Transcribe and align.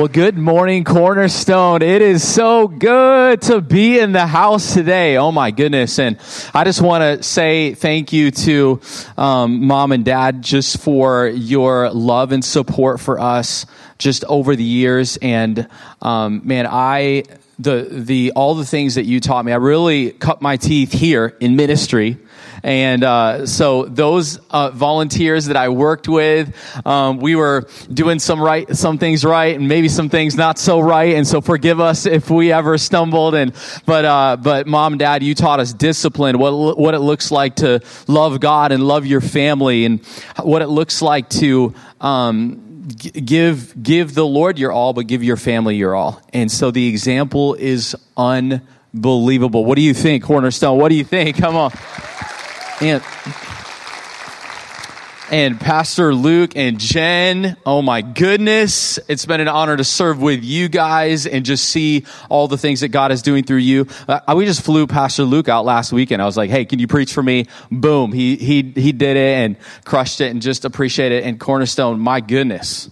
Well, 0.00 0.08
good 0.08 0.38
morning, 0.38 0.84
Cornerstone. 0.84 1.82
It 1.82 2.00
is 2.00 2.26
so 2.26 2.68
good 2.68 3.42
to 3.42 3.60
be 3.60 3.98
in 3.98 4.12
the 4.12 4.26
house 4.26 4.72
today. 4.72 5.18
Oh 5.18 5.30
my 5.30 5.50
goodness. 5.50 5.98
And 5.98 6.16
I 6.54 6.64
just 6.64 6.80
want 6.80 7.02
to 7.02 7.22
say 7.22 7.74
thank 7.74 8.10
you 8.10 8.30
to 8.30 8.80
um, 9.18 9.66
mom 9.66 9.92
and 9.92 10.02
dad 10.02 10.40
just 10.40 10.78
for 10.78 11.26
your 11.26 11.90
love 11.90 12.32
and 12.32 12.42
support 12.42 12.98
for 12.98 13.20
us 13.20 13.66
just 13.98 14.24
over 14.24 14.56
the 14.56 14.64
years. 14.64 15.18
And 15.18 15.68
um, 16.00 16.40
man, 16.44 16.66
I, 16.66 17.24
the, 17.58 17.86
the, 17.90 18.32
all 18.34 18.54
the 18.54 18.64
things 18.64 18.94
that 18.94 19.04
you 19.04 19.20
taught 19.20 19.44
me, 19.44 19.52
I 19.52 19.56
really 19.56 20.12
cut 20.12 20.40
my 20.40 20.56
teeth 20.56 20.92
here 20.92 21.36
in 21.40 21.56
ministry. 21.56 22.16
And 22.62 23.02
uh, 23.04 23.46
so 23.46 23.84
those 23.84 24.38
uh, 24.50 24.70
volunteers 24.70 25.46
that 25.46 25.56
I 25.56 25.68
worked 25.68 26.08
with, 26.08 26.54
um, 26.86 27.18
we 27.18 27.34
were 27.34 27.68
doing 27.92 28.18
some 28.18 28.40
right, 28.40 28.74
some 28.76 28.98
things 28.98 29.24
right, 29.24 29.56
and 29.56 29.68
maybe 29.68 29.88
some 29.88 30.08
things 30.08 30.36
not 30.36 30.58
so 30.58 30.80
right. 30.80 31.14
And 31.14 31.26
so 31.26 31.40
forgive 31.40 31.80
us 31.80 32.06
if 32.06 32.30
we 32.30 32.52
ever 32.52 32.78
stumbled. 32.78 33.34
And 33.34 33.54
but 33.86 34.04
uh, 34.04 34.36
but 34.36 34.66
mom 34.66 34.94
and 34.94 35.00
dad, 35.00 35.22
you 35.22 35.34
taught 35.34 35.60
us 35.60 35.72
discipline, 35.72 36.38
what 36.38 36.78
what 36.78 36.94
it 36.94 37.00
looks 37.00 37.30
like 37.30 37.56
to 37.56 37.80
love 38.06 38.40
God 38.40 38.72
and 38.72 38.86
love 38.86 39.06
your 39.06 39.20
family, 39.20 39.84
and 39.84 40.04
what 40.42 40.62
it 40.62 40.68
looks 40.68 41.02
like 41.02 41.28
to. 41.30 41.74
Um, 42.00 42.66
give 42.90 43.80
give 43.82 44.14
the 44.14 44.26
lord 44.26 44.58
your 44.58 44.72
all 44.72 44.92
but 44.92 45.06
give 45.06 45.22
your 45.22 45.36
family 45.36 45.76
your 45.76 45.94
all 45.94 46.20
and 46.32 46.50
so 46.50 46.70
the 46.70 46.88
example 46.88 47.54
is 47.54 47.94
unbelievable 48.16 49.64
what 49.64 49.76
do 49.76 49.82
you 49.82 49.94
think 49.94 50.24
cornerstone 50.24 50.78
what 50.78 50.88
do 50.88 50.94
you 50.96 51.04
think 51.04 51.36
come 51.36 51.56
on 51.56 51.70
and 52.80 53.02
and 55.30 55.60
Pastor 55.60 56.12
Luke 56.12 56.56
and 56.56 56.80
Jen. 56.80 57.56
Oh 57.64 57.82
my 57.82 58.02
goodness. 58.02 58.98
It's 59.06 59.26
been 59.26 59.40
an 59.40 59.46
honor 59.46 59.76
to 59.76 59.84
serve 59.84 60.20
with 60.20 60.42
you 60.42 60.68
guys 60.68 61.24
and 61.26 61.44
just 61.44 61.68
see 61.68 62.04
all 62.28 62.48
the 62.48 62.58
things 62.58 62.80
that 62.80 62.88
God 62.88 63.12
is 63.12 63.22
doing 63.22 63.44
through 63.44 63.58
you. 63.58 63.86
Uh, 64.08 64.20
we 64.36 64.44
just 64.44 64.62
flew 64.62 64.88
Pastor 64.88 65.22
Luke 65.22 65.48
out 65.48 65.64
last 65.64 65.92
weekend. 65.92 66.20
I 66.20 66.24
was 66.24 66.36
like, 66.36 66.50
Hey, 66.50 66.64
can 66.64 66.80
you 66.80 66.88
preach 66.88 67.12
for 67.12 67.22
me? 67.22 67.46
Boom. 67.70 68.12
He, 68.12 68.36
he, 68.36 68.62
he 68.62 68.90
did 68.90 69.16
it 69.16 69.36
and 69.36 69.56
crushed 69.84 70.20
it 70.20 70.32
and 70.32 70.42
just 70.42 70.64
appreciate 70.64 71.12
it. 71.12 71.22
And 71.22 71.38
Cornerstone, 71.38 72.00
my 72.00 72.20
goodness. 72.20 72.90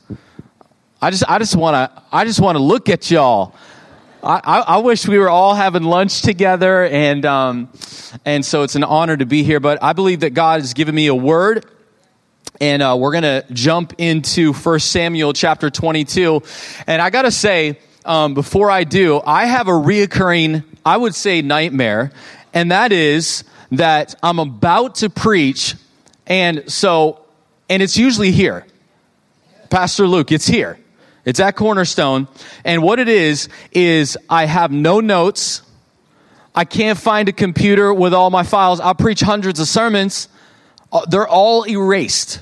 I 1.02 1.10
just, 1.10 1.24
I 1.28 1.38
just 1.38 1.56
want 1.56 1.74
to, 1.74 2.02
I 2.12 2.24
just 2.24 2.41
want 2.41 2.56
to 2.56 2.62
look 2.62 2.88
at 2.88 3.10
y'all. 3.10 3.54
I, 4.22 4.64
I, 4.66 4.78
wish 4.78 5.06
we 5.06 5.16
were 5.19 5.28
all 5.28 5.55
having 5.55 5.84
lunch 5.84 6.22
together, 6.22 6.84
and 6.84 7.24
um, 7.24 7.69
and 8.25 8.44
so 8.44 8.64
it's 8.64 8.75
an 8.75 8.83
honor 8.83 9.16
to 9.16 9.27
be 9.27 9.44
here. 9.44 9.60
But 9.60 9.80
I 9.80 9.92
believe 9.92 10.20
that 10.20 10.30
God 10.30 10.60
has 10.60 10.75
given 10.75 10.94
me 10.94 11.06
a 11.06 11.14
word, 11.14 11.66
and 12.60 12.83
uh, 12.83 12.97
we're 12.98 13.12
going 13.12 13.22
to 13.22 13.44
jump 13.52 13.94
into 13.98 14.52
First 14.52 14.91
Samuel 14.91 15.33
chapter 15.34 15.70
22. 15.70 16.42
And 16.88 17.00
I 17.00 17.10
got 17.10 17.22
to 17.22 17.30
say, 17.30 17.78
um, 18.05 18.34
before 18.34 18.72
I 18.72 18.83
do, 18.83 19.20
I 19.25 19.47
have 19.47 19.69
a 19.69 19.72
reoccurring, 19.72 20.64
I 20.84 20.97
would 20.97 21.14
say, 21.14 21.41
nightmare, 21.41 22.10
and 22.53 22.72
that 22.72 22.91
is 22.91 23.44
that 23.70 24.16
I'm 24.20 24.41
about 24.41 24.97
to 24.97 25.10
preach, 25.10 25.77
and 26.27 26.70
so, 26.70 27.25
and 27.69 27.84
it's 27.84 27.97
usually 27.97 28.32
here. 28.32 28.66
Pastor 29.70 30.08
Luke, 30.08 30.32
it's 30.32 30.47
here. 30.47 30.80
It's 31.28 31.40
at 31.40 31.56
Cornerstone. 31.56 32.26
And 32.64 32.82
what 32.82 32.98
it 32.98 33.06
is, 33.06 33.50
is 33.70 34.16
I 34.30 34.46
have 34.46 34.72
no 34.72 35.00
notes. 35.00 35.60
I 36.54 36.64
can't 36.64 36.98
find 36.98 37.28
a 37.28 37.32
computer 37.32 37.92
with 37.92 38.14
all 38.14 38.30
my 38.30 38.44
files. 38.44 38.80
I'll 38.80 38.94
preach 38.94 39.20
hundreds 39.20 39.60
of 39.60 39.68
sermons. 39.68 40.28
Uh, 40.90 41.04
they're 41.04 41.28
all 41.28 41.68
erased. 41.68 42.40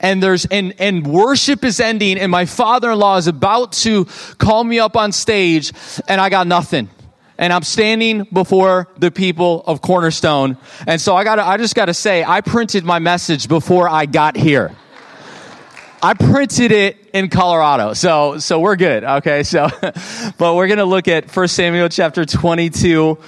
And 0.00 0.22
there's, 0.22 0.44
and, 0.44 0.74
and 0.78 1.06
worship 1.06 1.64
is 1.64 1.80
ending 1.80 2.18
and 2.18 2.30
my 2.30 2.44
father-in-law 2.44 3.16
is 3.16 3.26
about 3.26 3.72
to 3.72 4.04
call 4.36 4.62
me 4.62 4.80
up 4.80 4.98
on 4.98 5.12
stage 5.12 5.72
and 6.06 6.20
I 6.20 6.28
got 6.28 6.46
nothing 6.46 6.90
and 7.38 7.54
I'm 7.54 7.62
standing 7.62 8.24
before 8.24 8.88
the 8.98 9.10
people 9.10 9.64
of 9.66 9.80
Cornerstone. 9.80 10.58
And 10.86 11.00
so 11.00 11.16
I 11.16 11.24
got 11.24 11.38
I 11.38 11.56
just 11.56 11.74
got 11.74 11.86
to 11.86 11.94
say 11.94 12.22
I 12.22 12.42
printed 12.42 12.84
my 12.84 12.98
message 12.98 13.48
before 13.48 13.88
I 13.88 14.04
got 14.04 14.36
here. 14.36 14.76
I 16.02 16.12
printed 16.14 16.72
it 16.72 17.10
in 17.14 17.28
Colorado. 17.30 17.94
So, 17.94 18.38
so 18.38 18.60
we're 18.60 18.76
good. 18.76 19.02
Okay. 19.02 19.42
So, 19.42 19.68
but 20.38 20.54
we're 20.54 20.68
to 20.68 20.84
look 20.84 21.08
at 21.08 21.34
1 21.34 21.48
Samuel 21.48 21.88
chapter 21.88 22.24
22 22.24 23.18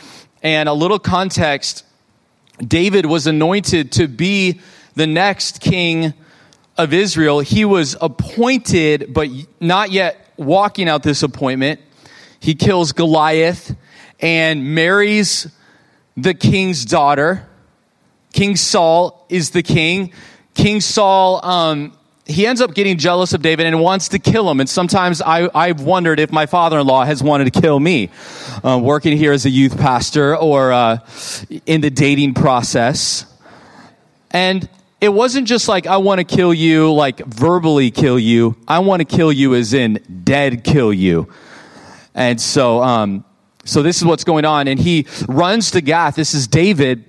and 0.43 0.69
a 0.69 0.73
little 0.73 0.99
context. 0.99 1.85
David 2.59 3.07
was 3.07 3.27
anointed 3.27 3.93
to 3.93 4.07
be 4.07 4.61
the 4.95 5.07
next 5.07 5.61
king 5.61 6.13
of 6.77 6.93
Israel. 6.93 7.41
He 7.41 7.65
was 7.65 7.97
appointed, 8.01 9.15
but 9.15 9.29
not 9.61 9.91
yet 9.91 10.33
walking 10.37 10.89
out 10.89 11.03
this 11.03 11.23
appointment. 11.23 11.81
He 12.39 12.55
kills 12.55 12.93
Goliath 12.93 13.75
and 14.21 14.75
marries 14.75 15.47
the 16.17 16.35
king's 16.35 16.85
daughter. 16.85 17.49
King 18.33 18.57
Saul 18.57 19.25
is 19.29 19.51
the 19.51 19.63
king. 19.63 20.13
King 20.55 20.81
Saul 20.81 21.45
um, 21.45 21.98
he 22.29 22.47
ends 22.47 22.61
up 22.61 22.75
getting 22.75 22.99
jealous 22.99 23.33
of 23.33 23.41
David 23.41 23.67
and 23.67 23.81
wants 23.81 24.11
to 24.11 24.19
kill 24.19 24.51
him. 24.51 24.61
And 24.61 24.69
sometimes 24.69 25.23
I, 25.23 25.49
I've 25.55 25.81
wondered 25.81 26.21
if 26.21 26.31
my 26.31 26.45
father-in-law 26.45 27.05
has 27.05 27.23
wanted 27.23 27.53
to 27.53 27.61
kill 27.61 27.81
me, 27.81 28.11
uh, 28.63 28.79
working 28.81 29.17
here 29.17 29.33
as 29.33 29.47
a 29.47 29.51
youth 29.51 29.79
pastor 29.79 30.37
or 30.37 30.71
uh, 30.71 30.99
in 31.65 31.81
the 31.81 31.91
dating 31.91 32.35
process. 32.35 33.25
And 34.31 34.69
it 35.01 35.09
wasn't 35.09 35.49
just 35.49 35.69
like 35.69 35.87
I 35.87 35.97
want 35.97 36.19
to 36.19 36.25
kill 36.25 36.53
you, 36.53 36.93
like 36.93 37.25
verbally 37.25 37.91
kill 37.91 38.19
you. 38.19 38.57
I 38.69 38.81
want 38.81 39.01
to 39.01 39.07
kill 39.07 39.33
you 39.33 39.55
as 39.55 39.73
in 39.73 39.95
dead 40.23 40.65
kill 40.65 40.93
you. 40.93 41.33
And 42.15 42.39
so, 42.39 42.83
um, 42.83 43.25
so 43.65 43.83
this 43.83 43.97
is 43.97 44.05
what's 44.05 44.25
going 44.25 44.45
on. 44.45 44.69
And 44.69 44.79
he 44.79 45.07
runs 45.29 45.71
to 45.71 45.81
Gath. 45.81 46.17
This 46.17 46.35
is 46.35 46.47
David 46.47 47.08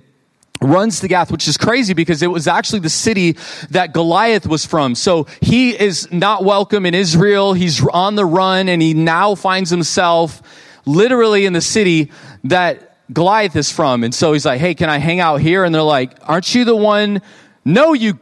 runs 0.62 1.00
to 1.00 1.08
Gath, 1.08 1.32
which 1.32 1.48
is 1.48 1.56
crazy 1.56 1.94
because 1.94 2.22
it 2.22 2.28
was 2.28 2.46
actually 2.46 2.80
the 2.80 2.90
city 2.90 3.36
that 3.70 3.92
Goliath 3.92 4.46
was 4.46 4.66
from. 4.66 4.94
So 4.94 5.26
he 5.40 5.70
is 5.70 6.10
not 6.12 6.44
welcome 6.44 6.84
in 6.86 6.94
Israel. 6.94 7.54
He's 7.54 7.84
on 7.86 8.14
the 8.14 8.26
run 8.26 8.68
and 8.68 8.82
he 8.82 8.94
now 8.94 9.34
finds 9.34 9.70
himself 9.70 10.42
literally 10.84 11.46
in 11.46 11.52
the 11.52 11.60
city 11.60 12.10
that 12.44 12.96
Goliath 13.12 13.56
is 13.56 13.72
from. 13.72 14.04
And 14.04 14.14
so 14.14 14.32
he's 14.32 14.44
like, 14.44 14.60
Hey, 14.60 14.74
can 14.74 14.90
I 14.90 14.98
hang 14.98 15.20
out 15.20 15.40
here? 15.40 15.64
And 15.64 15.74
they're 15.74 15.82
like, 15.82 16.16
aren't 16.22 16.54
you 16.54 16.64
the 16.64 16.76
one? 16.76 17.22
No, 17.64 17.92
you. 17.92 18.18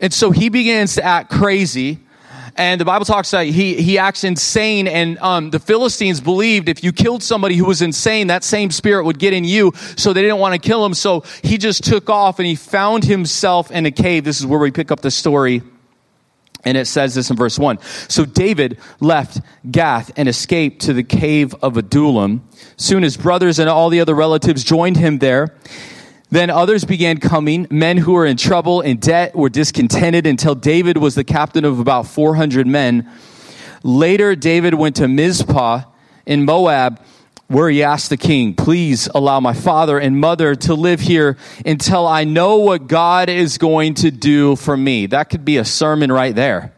And 0.00 0.12
so 0.12 0.30
he 0.30 0.48
begins 0.48 0.94
to 0.96 1.04
act 1.04 1.30
crazy 1.30 2.00
and 2.56 2.80
the 2.80 2.84
Bible 2.84 3.06
talks 3.06 3.32
about 3.32 3.46
he, 3.46 3.80
he 3.80 3.98
acts 3.98 4.24
insane. 4.24 4.86
And 4.86 5.18
um, 5.18 5.50
the 5.50 5.58
Philistines 5.58 6.20
believed 6.20 6.68
if 6.68 6.84
you 6.84 6.92
killed 6.92 7.22
somebody 7.22 7.56
who 7.56 7.64
was 7.64 7.80
insane, 7.80 8.26
that 8.26 8.44
same 8.44 8.70
spirit 8.70 9.04
would 9.04 9.18
get 9.18 9.32
in 9.32 9.44
you. 9.44 9.72
So 9.96 10.12
they 10.12 10.22
didn't 10.22 10.38
want 10.38 10.54
to 10.54 10.58
kill 10.58 10.84
him. 10.84 10.94
So 10.94 11.24
he 11.42 11.56
just 11.56 11.84
took 11.84 12.10
off 12.10 12.38
and 12.38 12.46
he 12.46 12.54
found 12.54 13.04
himself 13.04 13.70
in 13.70 13.86
a 13.86 13.90
cave. 13.90 14.24
This 14.24 14.40
is 14.40 14.46
where 14.46 14.60
we 14.60 14.70
pick 14.70 14.90
up 14.90 15.00
the 15.00 15.10
story. 15.10 15.62
And 16.64 16.76
it 16.76 16.86
says 16.86 17.14
this 17.14 17.30
in 17.30 17.36
verse 17.36 17.58
1. 17.58 17.80
So 18.08 18.24
David 18.24 18.78
left 19.00 19.40
Gath 19.68 20.12
and 20.16 20.28
escaped 20.28 20.82
to 20.82 20.92
the 20.92 21.02
cave 21.02 21.54
of 21.62 21.76
Adullam. 21.76 22.46
Soon 22.76 23.02
his 23.02 23.16
brothers 23.16 23.58
and 23.58 23.68
all 23.68 23.88
the 23.88 24.00
other 24.00 24.14
relatives 24.14 24.62
joined 24.62 24.96
him 24.96 25.18
there. 25.18 25.56
Then 26.32 26.48
others 26.48 26.86
began 26.86 27.18
coming. 27.18 27.66
Men 27.70 27.98
who 27.98 28.12
were 28.14 28.24
in 28.24 28.38
trouble, 28.38 28.80
in 28.80 28.96
debt, 28.96 29.36
were 29.36 29.50
discontented 29.50 30.26
until 30.26 30.54
David 30.54 30.96
was 30.96 31.14
the 31.14 31.24
captain 31.24 31.66
of 31.66 31.78
about 31.78 32.06
400 32.06 32.66
men. 32.66 33.06
Later, 33.82 34.34
David 34.34 34.72
went 34.72 34.96
to 34.96 35.08
Mizpah 35.08 35.82
in 36.24 36.46
Moab, 36.46 37.02
where 37.48 37.68
he 37.68 37.82
asked 37.82 38.08
the 38.08 38.16
king, 38.16 38.54
Please 38.54 39.10
allow 39.14 39.40
my 39.40 39.52
father 39.52 39.98
and 39.98 40.18
mother 40.18 40.54
to 40.54 40.72
live 40.72 41.00
here 41.00 41.36
until 41.66 42.06
I 42.06 42.24
know 42.24 42.56
what 42.56 42.86
God 42.86 43.28
is 43.28 43.58
going 43.58 43.92
to 43.96 44.10
do 44.10 44.56
for 44.56 44.74
me. 44.74 45.04
That 45.04 45.24
could 45.24 45.44
be 45.44 45.58
a 45.58 45.66
sermon 45.66 46.10
right 46.10 46.34
there. 46.34 46.72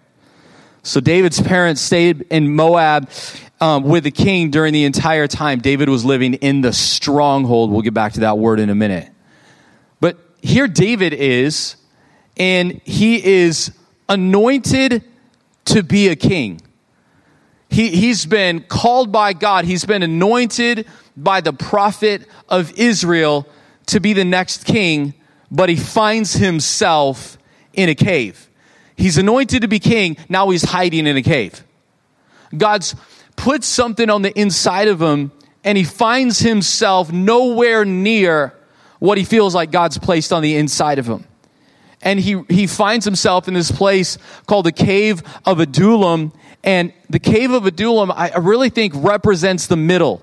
So 0.82 0.98
David's 0.98 1.41
parents 1.41 1.81
stayed 1.81 2.22
in 2.22 2.56
Moab 2.56 3.09
um, 3.60 3.84
with 3.84 4.03
the 4.03 4.10
king 4.10 4.50
during 4.50 4.73
the 4.73 4.84
entire 4.84 5.28
time 5.28 5.61
David 5.61 5.88
was 5.88 6.05
living 6.05 6.34
in 6.34 6.61
the 6.61 6.73
stronghold. 6.73 7.70
We'll 7.70 7.82
get 7.82 7.94
back 7.94 8.14
to 8.14 8.20
that 8.20 8.37
word 8.37 8.58
in 8.58 8.69
a 8.69 8.75
minute 8.75 9.13
here 10.44 10.69
David 10.69 11.14
is, 11.14 11.76
and 12.37 12.81
he 12.85 13.25
is 13.25 13.73
anointed 14.11 15.02
to 15.64 15.82
be 15.82 16.08
a 16.08 16.17
king. 16.17 16.61
He, 17.70 17.88
he's 17.88 18.26
been 18.26 18.61
called 18.61 19.11
by 19.11 19.32
God, 19.32 19.64
he's 19.64 19.87
been 19.87 20.02
anointed 20.02 20.87
by 21.17 21.41
the 21.41 21.55
prophet 21.55 22.29
of 22.46 22.79
Israel 22.79 23.49
to 23.87 24.00
be 24.00 24.12
the 24.12 24.25
next 24.25 24.67
king, 24.67 25.14
but 25.50 25.70
he 25.70 25.76
finds 25.76 26.35
himself 26.35 27.38
in 27.73 27.88
a 27.88 27.94
cave. 27.94 28.50
He's 28.97 29.17
anointed 29.17 29.62
to 29.62 29.69
be 29.69 29.79
king, 29.79 30.19
now 30.29 30.50
he's 30.50 30.64
hiding 30.64 31.06
in 31.06 31.17
a 31.17 31.23
cave. 31.23 31.64
God's 32.55 32.94
put 33.35 33.64
something 33.64 34.11
on 34.11 34.20
the 34.20 34.38
inside 34.38 34.88
of 34.88 35.00
him, 35.00 35.32
and 35.64 35.79
he 35.79 35.85
finds 35.85 36.40
himself 36.40 37.11
nowhere 37.11 37.87
near 37.87 38.55
what 39.04 39.18
he 39.18 39.24
feels 39.24 39.54
like 39.54 39.70
God's 39.70 39.98
placed 39.98 40.32
on 40.32 40.42
the 40.42 40.56
inside 40.56 40.98
of 40.98 41.06
him. 41.06 41.26
and 42.00 42.18
he, 42.18 42.42
he 42.48 42.66
finds 42.66 43.04
himself 43.04 43.48
in 43.48 43.54
this 43.54 43.70
place 43.70 44.16
called 44.46 44.64
the 44.64 44.72
Cave 44.72 45.22
of 45.44 45.60
Adullam. 45.60 46.32
And 46.62 46.92
the 47.10 47.18
Cave 47.18 47.50
of 47.50 47.66
Adullam, 47.66 48.10
I, 48.10 48.30
I 48.30 48.38
really 48.38 48.70
think 48.70 48.94
represents 48.96 49.66
the 49.66 49.76
middle. 49.76 50.22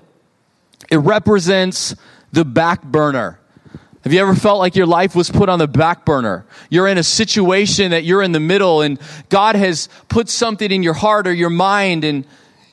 It 0.90 0.96
represents 0.96 1.94
the 2.32 2.44
back 2.44 2.82
burner. 2.82 3.38
Have 4.02 4.12
you 4.12 4.20
ever 4.20 4.34
felt 4.34 4.58
like 4.58 4.74
your 4.74 4.86
life 4.86 5.14
was 5.14 5.30
put 5.30 5.48
on 5.48 5.60
the 5.60 5.68
back 5.68 6.04
burner? 6.04 6.44
You're 6.68 6.88
in 6.88 6.98
a 6.98 7.04
situation 7.04 7.92
that 7.92 8.02
you're 8.02 8.22
in 8.22 8.32
the 8.32 8.40
middle 8.40 8.80
and 8.82 8.98
God 9.28 9.54
has 9.54 9.88
put 10.08 10.28
something 10.28 10.70
in 10.72 10.82
your 10.82 10.94
heart 10.94 11.28
or 11.28 11.32
your 11.32 11.50
mind 11.50 12.02
and 12.02 12.26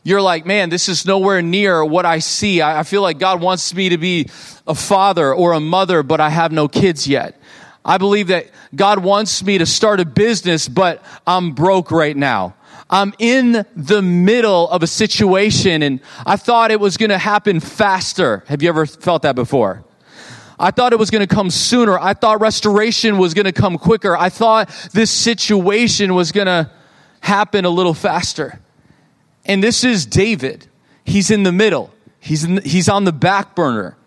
you're 0.09 0.21
like, 0.21 0.45
man, 0.45 0.69
this 0.69 0.89
is 0.89 1.06
nowhere 1.06 1.41
near 1.41 1.85
what 1.85 2.06
I 2.06 2.19
see. 2.19 2.61
I, 2.61 2.79
I 2.79 2.83
feel 2.83 3.01
like 3.01 3.19
God 3.19 3.41
wants 3.41 3.73
me 3.73 3.89
to 3.89 3.97
be 3.97 4.29
a 4.67 4.75
father 4.75 5.33
or 5.33 5.53
a 5.53 5.59
mother, 5.59 6.03
but 6.03 6.19
I 6.19 6.29
have 6.29 6.51
no 6.51 6.67
kids 6.67 7.07
yet. 7.07 7.39
I 7.85 7.97
believe 7.97 8.27
that 8.27 8.47
God 8.75 9.00
wants 9.00 9.44
me 9.44 9.57
to 9.57 9.65
start 9.65 10.00
a 10.00 10.06
business, 10.06 10.67
but 10.67 11.03
I'm 11.25 11.51
broke 11.51 11.91
right 11.91 12.15
now. 12.15 12.56
I'm 12.89 13.13
in 13.19 13.65
the 13.75 14.01
middle 14.01 14.67
of 14.69 14.81
a 14.81 14.88
situation 14.88 15.83
and 15.83 16.00
I 16.25 16.38
thought 16.38 16.71
it 16.71 16.79
was 16.79 16.97
going 16.97 17.11
to 17.11 17.17
happen 17.17 17.59
faster. 17.59 18.44
Have 18.47 18.63
you 18.63 18.69
ever 18.69 18.85
felt 18.85 19.21
that 19.21 19.35
before? 19.35 19.83
I 20.57 20.71
thought 20.71 20.91
it 20.91 21.00
was 21.00 21.09
going 21.09 21.25
to 21.25 21.33
come 21.33 21.51
sooner. 21.51 21.97
I 21.97 22.13
thought 22.13 22.41
restoration 22.41 23.17
was 23.17 23.33
going 23.33 23.45
to 23.45 23.53
come 23.53 23.77
quicker. 23.77 24.17
I 24.17 24.29
thought 24.29 24.69
this 24.91 25.11
situation 25.11 26.15
was 26.15 26.31
going 26.31 26.47
to 26.47 26.69
happen 27.21 27.63
a 27.63 27.69
little 27.69 27.94
faster. 27.94 28.59
And 29.50 29.63
this 29.63 29.84
is 29.84 30.06
David. 30.06 30.68
He's 31.04 31.31
in 31.31 31.42
the 31.42 31.51
middle. 31.51 31.92
He's, 32.19 32.44
he's 32.44 32.88
on 32.88 33.04
the 33.04 33.12
back 33.12 33.56
burner. 33.56 33.98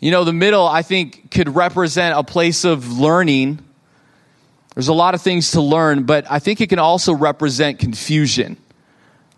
You 0.00 0.10
know, 0.10 0.24
the 0.24 0.32
middle, 0.32 0.66
I 0.66 0.82
think, 0.82 1.30
could 1.30 1.54
represent 1.54 2.18
a 2.18 2.24
place 2.24 2.64
of 2.64 2.98
learning. 2.98 3.60
There's 4.74 4.88
a 4.88 4.92
lot 4.92 5.14
of 5.14 5.22
things 5.22 5.52
to 5.52 5.60
learn, 5.60 6.02
but 6.02 6.26
I 6.28 6.40
think 6.40 6.60
it 6.60 6.70
can 6.70 6.80
also 6.80 7.12
represent 7.14 7.78
confusion. 7.78 8.56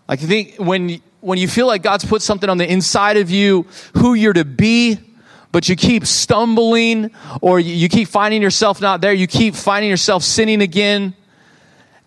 Like, 0.09 0.23
I 0.23 0.25
think 0.25 0.55
when, 0.55 0.99
when 1.21 1.37
you 1.37 1.47
feel 1.47 1.67
like 1.67 1.83
God's 1.83 2.03
put 2.03 2.23
something 2.23 2.49
on 2.49 2.57
the 2.57 2.67
inside 2.67 3.17
of 3.17 3.29
you, 3.29 3.67
who 3.97 4.15
you're 4.15 4.33
to 4.33 4.43
be, 4.43 4.97
but 5.51 5.69
you 5.69 5.75
keep 5.75 6.07
stumbling 6.07 7.11
or 7.41 7.59
you 7.59 7.89
keep 7.89 8.07
finding 8.07 8.41
yourself 8.41 8.81
not 8.81 9.01
there, 9.01 9.13
you 9.13 9.27
keep 9.27 9.53
finding 9.53 9.91
yourself 9.91 10.23
sinning 10.23 10.63
again, 10.63 11.13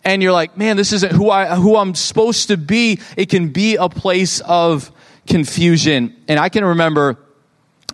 and 0.08 0.22
you're 0.22 0.32
like, 0.32 0.56
man, 0.56 0.78
this 0.78 0.94
isn't 0.94 1.12
who 1.12 1.28
I 1.28 1.54
who 1.54 1.76
I'm 1.76 1.94
supposed 1.94 2.48
to 2.48 2.56
be. 2.56 2.98
It 3.14 3.28
can 3.28 3.50
be 3.50 3.76
a 3.76 3.90
place 3.90 4.40
of 4.40 4.90
confusion. 5.26 6.16
And 6.28 6.40
I 6.40 6.48
can 6.48 6.64
remember 6.64 7.18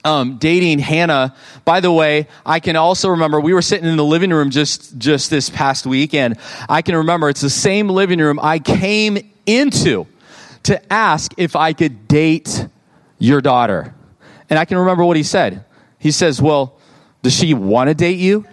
um, 0.05 0.39
dating 0.39 0.79
Hannah. 0.79 1.35
By 1.65 1.81
the 1.81 1.91
way, 1.91 2.29
I 2.47 2.61
can 2.61 2.77
also 2.77 3.09
remember 3.09 3.41
we 3.41 3.53
were 3.53 3.63
sitting 3.63 3.89
in 3.89 3.97
the 3.97 4.05
living 4.05 4.31
room 4.31 4.51
just 4.51 4.97
just 4.97 5.29
this 5.29 5.51
past 5.51 5.87
week, 5.87 6.15
and 6.15 6.39
I 6.69 6.83
can 6.83 6.95
remember 6.95 7.29
it's 7.29 7.41
the 7.41 7.51
same 7.51 7.89
living 7.89 8.21
room 8.21 8.39
I 8.41 8.61
came 8.61 9.19
into 9.45 10.07
to 10.63 10.93
ask 10.93 11.33
if 11.37 11.57
I 11.57 11.73
could 11.73 12.07
date 12.07 12.69
your 13.19 13.41
daughter. 13.41 13.93
And 14.49 14.57
I 14.57 14.67
can 14.67 14.79
remember 14.79 15.05
what 15.05 15.17
he 15.17 15.25
said. 15.25 15.65
He 15.99 16.13
says, 16.13 16.41
"Well, 16.41 16.79
does 17.25 17.35
she 17.35 17.55
want 17.55 17.89
to 17.89 17.95
date 17.95 18.21
you?" 18.21 18.47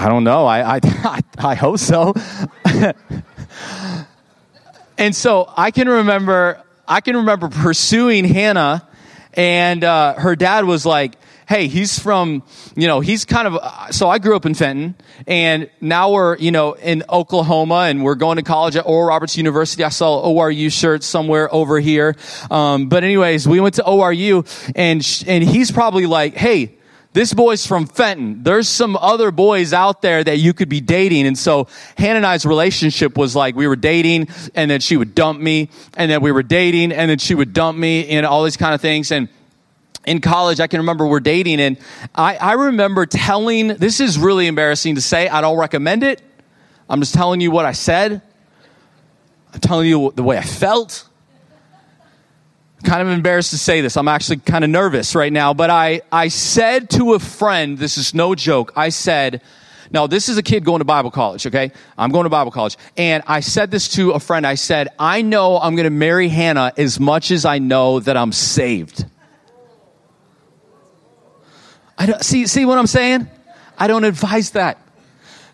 I 0.00 0.08
don't 0.08 0.24
know. 0.24 0.46
I 0.46 0.76
I, 0.76 1.20
I 1.38 1.54
hope 1.54 1.78
so. 1.78 2.14
And 5.00 5.16
so 5.16 5.50
I 5.56 5.70
can 5.70 5.88
remember, 5.88 6.62
I 6.86 7.00
can 7.00 7.16
remember 7.16 7.48
pursuing 7.48 8.26
Hannah, 8.26 8.86
and 9.32 9.82
uh, 9.82 10.12
her 10.14 10.36
dad 10.36 10.66
was 10.66 10.84
like, 10.84 11.14
"Hey, 11.48 11.68
he's 11.68 11.98
from, 11.98 12.42
you 12.76 12.86
know, 12.86 13.00
he's 13.00 13.24
kind 13.24 13.46
of." 13.46 13.56
Uh, 13.56 13.90
so 13.92 14.10
I 14.10 14.18
grew 14.18 14.36
up 14.36 14.44
in 14.44 14.52
Fenton, 14.52 14.94
and 15.26 15.70
now 15.80 16.12
we're, 16.12 16.36
you 16.36 16.50
know, 16.50 16.72
in 16.74 17.02
Oklahoma, 17.08 17.86
and 17.88 18.04
we're 18.04 18.14
going 18.14 18.36
to 18.36 18.42
college 18.42 18.76
at 18.76 18.86
Oral 18.86 19.08
Roberts 19.08 19.38
University. 19.38 19.84
I 19.84 19.88
saw 19.88 20.22
ORU 20.22 20.70
shirts 20.70 21.06
somewhere 21.06 21.48
over 21.54 21.80
here, 21.80 22.14
um, 22.50 22.90
but 22.90 23.02
anyways, 23.02 23.48
we 23.48 23.58
went 23.58 23.76
to 23.76 23.82
ORU, 23.82 24.46
and 24.76 25.02
sh- 25.02 25.24
and 25.26 25.42
he's 25.44 25.70
probably 25.70 26.06
like, 26.06 26.36
"Hey." 26.36 26.76
This 27.12 27.34
boy's 27.34 27.66
from 27.66 27.86
Fenton. 27.86 28.44
There's 28.44 28.68
some 28.68 28.96
other 28.96 29.32
boys 29.32 29.72
out 29.72 30.00
there 30.00 30.22
that 30.22 30.38
you 30.38 30.54
could 30.54 30.68
be 30.68 30.80
dating. 30.80 31.26
And 31.26 31.36
so 31.36 31.66
Hannah 31.98 32.18
and 32.18 32.26
I's 32.26 32.46
relationship 32.46 33.18
was 33.18 33.34
like 33.34 33.56
we 33.56 33.66
were 33.66 33.74
dating 33.74 34.28
and 34.54 34.70
then 34.70 34.78
she 34.80 34.96
would 34.96 35.16
dump 35.16 35.40
me 35.40 35.70
and 35.96 36.08
then 36.08 36.20
we 36.20 36.30
were 36.30 36.44
dating 36.44 36.92
and 36.92 37.10
then 37.10 37.18
she 37.18 37.34
would 37.34 37.52
dump 37.52 37.76
me 37.76 38.08
and 38.10 38.24
all 38.24 38.44
these 38.44 38.56
kind 38.56 38.74
of 38.74 38.80
things. 38.80 39.10
And 39.10 39.28
in 40.06 40.20
college, 40.20 40.60
I 40.60 40.68
can 40.68 40.78
remember 40.80 41.04
we're 41.04 41.18
dating 41.18 41.60
and 41.60 41.78
I, 42.14 42.36
I 42.36 42.52
remember 42.52 43.06
telling, 43.06 43.68
this 43.68 43.98
is 43.98 44.16
really 44.16 44.46
embarrassing 44.46 44.94
to 44.94 45.00
say. 45.00 45.28
I 45.28 45.40
don't 45.40 45.58
recommend 45.58 46.04
it. 46.04 46.22
I'm 46.88 47.00
just 47.00 47.14
telling 47.14 47.40
you 47.40 47.50
what 47.50 47.66
I 47.66 47.72
said. 47.72 48.22
I'm 49.52 49.60
telling 49.60 49.88
you 49.88 50.12
the 50.14 50.22
way 50.22 50.38
I 50.38 50.42
felt 50.42 51.08
kind 52.84 53.02
of 53.02 53.08
embarrassed 53.08 53.50
to 53.50 53.58
say 53.58 53.80
this. 53.80 53.96
I'm 53.96 54.08
actually 54.08 54.38
kind 54.38 54.64
of 54.64 54.70
nervous 54.70 55.14
right 55.14 55.32
now, 55.32 55.54
but 55.54 55.70
I, 55.70 56.02
I 56.10 56.28
said 56.28 56.90
to 56.90 57.14
a 57.14 57.18
friend, 57.18 57.78
this 57.78 57.98
is 57.98 58.14
no 58.14 58.34
joke, 58.34 58.72
I 58.76 58.88
said, 58.88 59.42
no, 59.92 60.06
this 60.06 60.28
is 60.28 60.38
a 60.38 60.42
kid 60.42 60.64
going 60.64 60.78
to 60.78 60.84
Bible 60.84 61.10
college, 61.10 61.46
okay? 61.46 61.72
I'm 61.98 62.12
going 62.12 62.24
to 62.24 62.30
Bible 62.30 62.52
college. 62.52 62.76
And 62.96 63.24
I 63.26 63.40
said 63.40 63.72
this 63.72 63.88
to 63.94 64.12
a 64.12 64.20
friend. 64.20 64.46
I 64.46 64.54
said, 64.54 64.88
I 65.00 65.22
know 65.22 65.58
I'm 65.58 65.74
going 65.74 65.84
to 65.84 65.90
marry 65.90 66.28
Hannah 66.28 66.72
as 66.76 67.00
much 67.00 67.32
as 67.32 67.44
I 67.44 67.58
know 67.58 67.98
that 67.98 68.16
I'm 68.16 68.30
saved. 68.30 69.04
I 71.98 72.06
don't, 72.06 72.22
see, 72.22 72.46
see 72.46 72.64
what 72.64 72.78
I'm 72.78 72.86
saying? 72.86 73.28
I 73.76 73.88
don't 73.88 74.04
advise 74.04 74.52
that. 74.52 74.78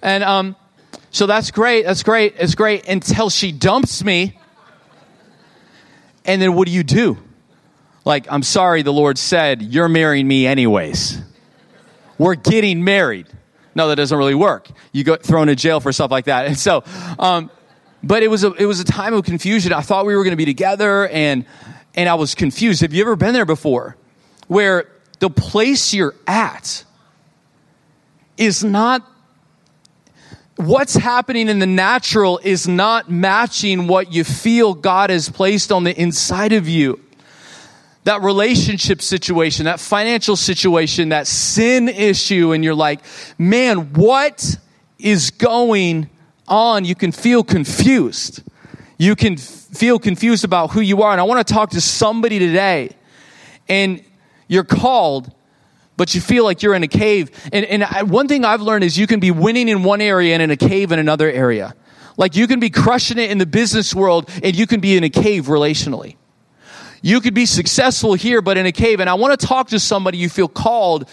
And 0.02 0.23
um, 0.23 0.55
so 1.11 1.26
that's 1.26 1.50
great. 1.50 1.87
That's 1.87 2.02
great. 2.02 2.34
It's 2.38 2.55
great 2.55 2.87
until 2.88 3.31
she 3.31 3.52
dumps 3.52 4.05
me 4.05 4.38
and 6.26 6.43
then 6.43 6.55
what 6.55 6.67
do 6.67 6.73
you 6.73 6.82
do? 6.82 7.19
Like, 8.05 8.26
I'm 8.31 8.43
sorry, 8.43 8.82
the 8.82 8.93
Lord 8.93 9.19
said, 9.19 9.62
You're 9.62 9.88
marrying 9.88 10.28
me 10.28 10.46
anyways. 10.46 11.20
We're 12.19 12.34
getting 12.34 12.84
married. 12.84 13.26
No, 13.75 13.88
that 13.88 13.96
doesn't 13.96 14.17
really 14.17 14.34
work. 14.34 14.69
You 14.93 15.05
get 15.05 15.23
thrown 15.23 15.49
in 15.49 15.56
jail 15.56 15.81
for 15.81 15.93
stuff 15.93 16.11
like 16.11 16.26
that. 16.26 16.46
And 16.46 16.58
so, 16.58 16.82
um, 17.19 17.50
but 18.02 18.23
it 18.23 18.28
was 18.28 18.44
a, 18.44 18.52
it 18.55 18.67
was 18.67 18.81
a 18.81 18.84
time 18.84 19.12
of 19.12 19.25
confusion. 19.25 19.73
I 19.73 19.81
thought 19.81 20.06
we 20.06 20.17
were 20.17 20.23
going 20.23 20.32
to 20.32 20.37
be 20.37 20.44
together 20.44 21.08
and, 21.08 21.44
and 21.94 22.08
I 22.08 22.14
was 22.14 22.34
confused. 22.34 22.81
Have 22.82 22.94
you 22.94 23.02
ever 23.02 23.17
been 23.17 23.34
there 23.34 23.44
before 23.44 23.96
where 24.49 24.90
the 25.19 25.28
place 25.28 25.93
you're 25.93 26.14
at 26.26 26.84
is 28.37 28.62
not 28.62 29.05
what's 30.56 30.94
happening 30.94 31.49
in 31.49 31.58
the 31.58 31.67
natural 31.67 32.41
is 32.43 32.67
not 32.67 33.11
matching 33.11 33.87
what 33.87 34.12
you 34.12 34.25
feel 34.25 34.75
God 34.75 35.11
has 35.11 35.28
placed 35.28 35.71
on 35.71 35.85
the 35.85 35.99
inside 36.00 36.52
of 36.52 36.69
you. 36.69 37.00
That 38.04 38.23
relationship 38.23 39.02
situation, 39.02 39.64
that 39.64 39.80
financial 39.80 40.37
situation, 40.37 41.11
that 41.11 41.26
sin 41.26 41.88
issue, 41.88 42.52
and 42.52 42.62
you're 42.64 42.75
like, 42.75 43.00
man, 43.38 43.92
what 43.95 44.57
is 44.99 45.30
going 45.30 46.09
on? 46.49 46.85
You 46.85 46.95
can 46.95 47.12
feel 47.12 47.42
confused. 47.42 48.42
You 48.97 49.16
can 49.16 49.37
feel 49.37 49.99
confused 49.99 50.45
about 50.45 50.71
who 50.71 50.80
you 50.80 51.02
are. 51.02 51.12
And 51.12 51.21
I 51.21 51.25
want 51.25 51.47
to 51.47 51.52
talk 51.52 51.71
to 51.71 51.80
somebody 51.80 52.38
today. 52.38 52.90
And 53.69 54.02
you're 54.49 54.64
called 54.64 55.33
but 55.97 56.15
you 56.15 56.21
feel 56.21 56.45
like 56.45 56.62
you're 56.62 56.75
in 56.75 56.83
a 56.83 56.88
cave. 56.88 57.31
And, 57.53 57.65
and 57.65 57.85
I, 57.85 58.03
one 58.03 58.29
thing 58.29 58.45
I've 58.45 58.61
learned 58.61 58.85
is 58.85 58.99
you 58.99 59.07
can 59.07 59.21
be 59.21 59.31
winning 59.31 59.69
in 59.69 59.83
one 59.83 60.00
area 60.00 60.35
and 60.35 60.43
in 60.43 60.50
a 60.50 60.57
cave 60.57 60.93
in 60.93 60.99
another 60.99 61.31
area. 61.31 61.75
Like 62.17 62.37
you 62.37 62.47
can 62.47 62.61
be 62.61 62.71
crushing 62.71 63.19
it 63.19 63.31
in 63.31 63.38
the 63.38 63.47
business 63.47 63.95
world 63.95 64.31
and 64.43 64.57
you 64.57 64.67
can 64.67 64.81
be 64.81 64.97
in 64.97 65.05
a 65.05 65.11
cave 65.11 65.47
relationally. 65.47 66.17
You 67.03 67.21
could 67.21 67.35
be 67.35 67.47
successful 67.47 68.15
here, 68.15 68.43
but 68.43 68.57
in 68.57 68.67
a 68.67 68.73
cave. 68.73 69.00
And 69.00 69.09
I 69.09 69.15
want 69.15 69.38
to 69.38 69.47
talk 69.47 69.69
to 69.69 69.79
somebody 69.79 70.19
you 70.19 70.29
feel 70.29 70.49
called, 70.49 71.09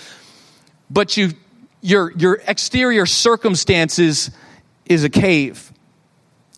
but 0.90 1.18
you, 1.18 1.34
your, 1.82 2.12
your 2.14 2.42
exterior 2.48 3.06
circumstances 3.06 4.32
is 4.86 5.04
a 5.04 5.10
cave. 5.10 5.72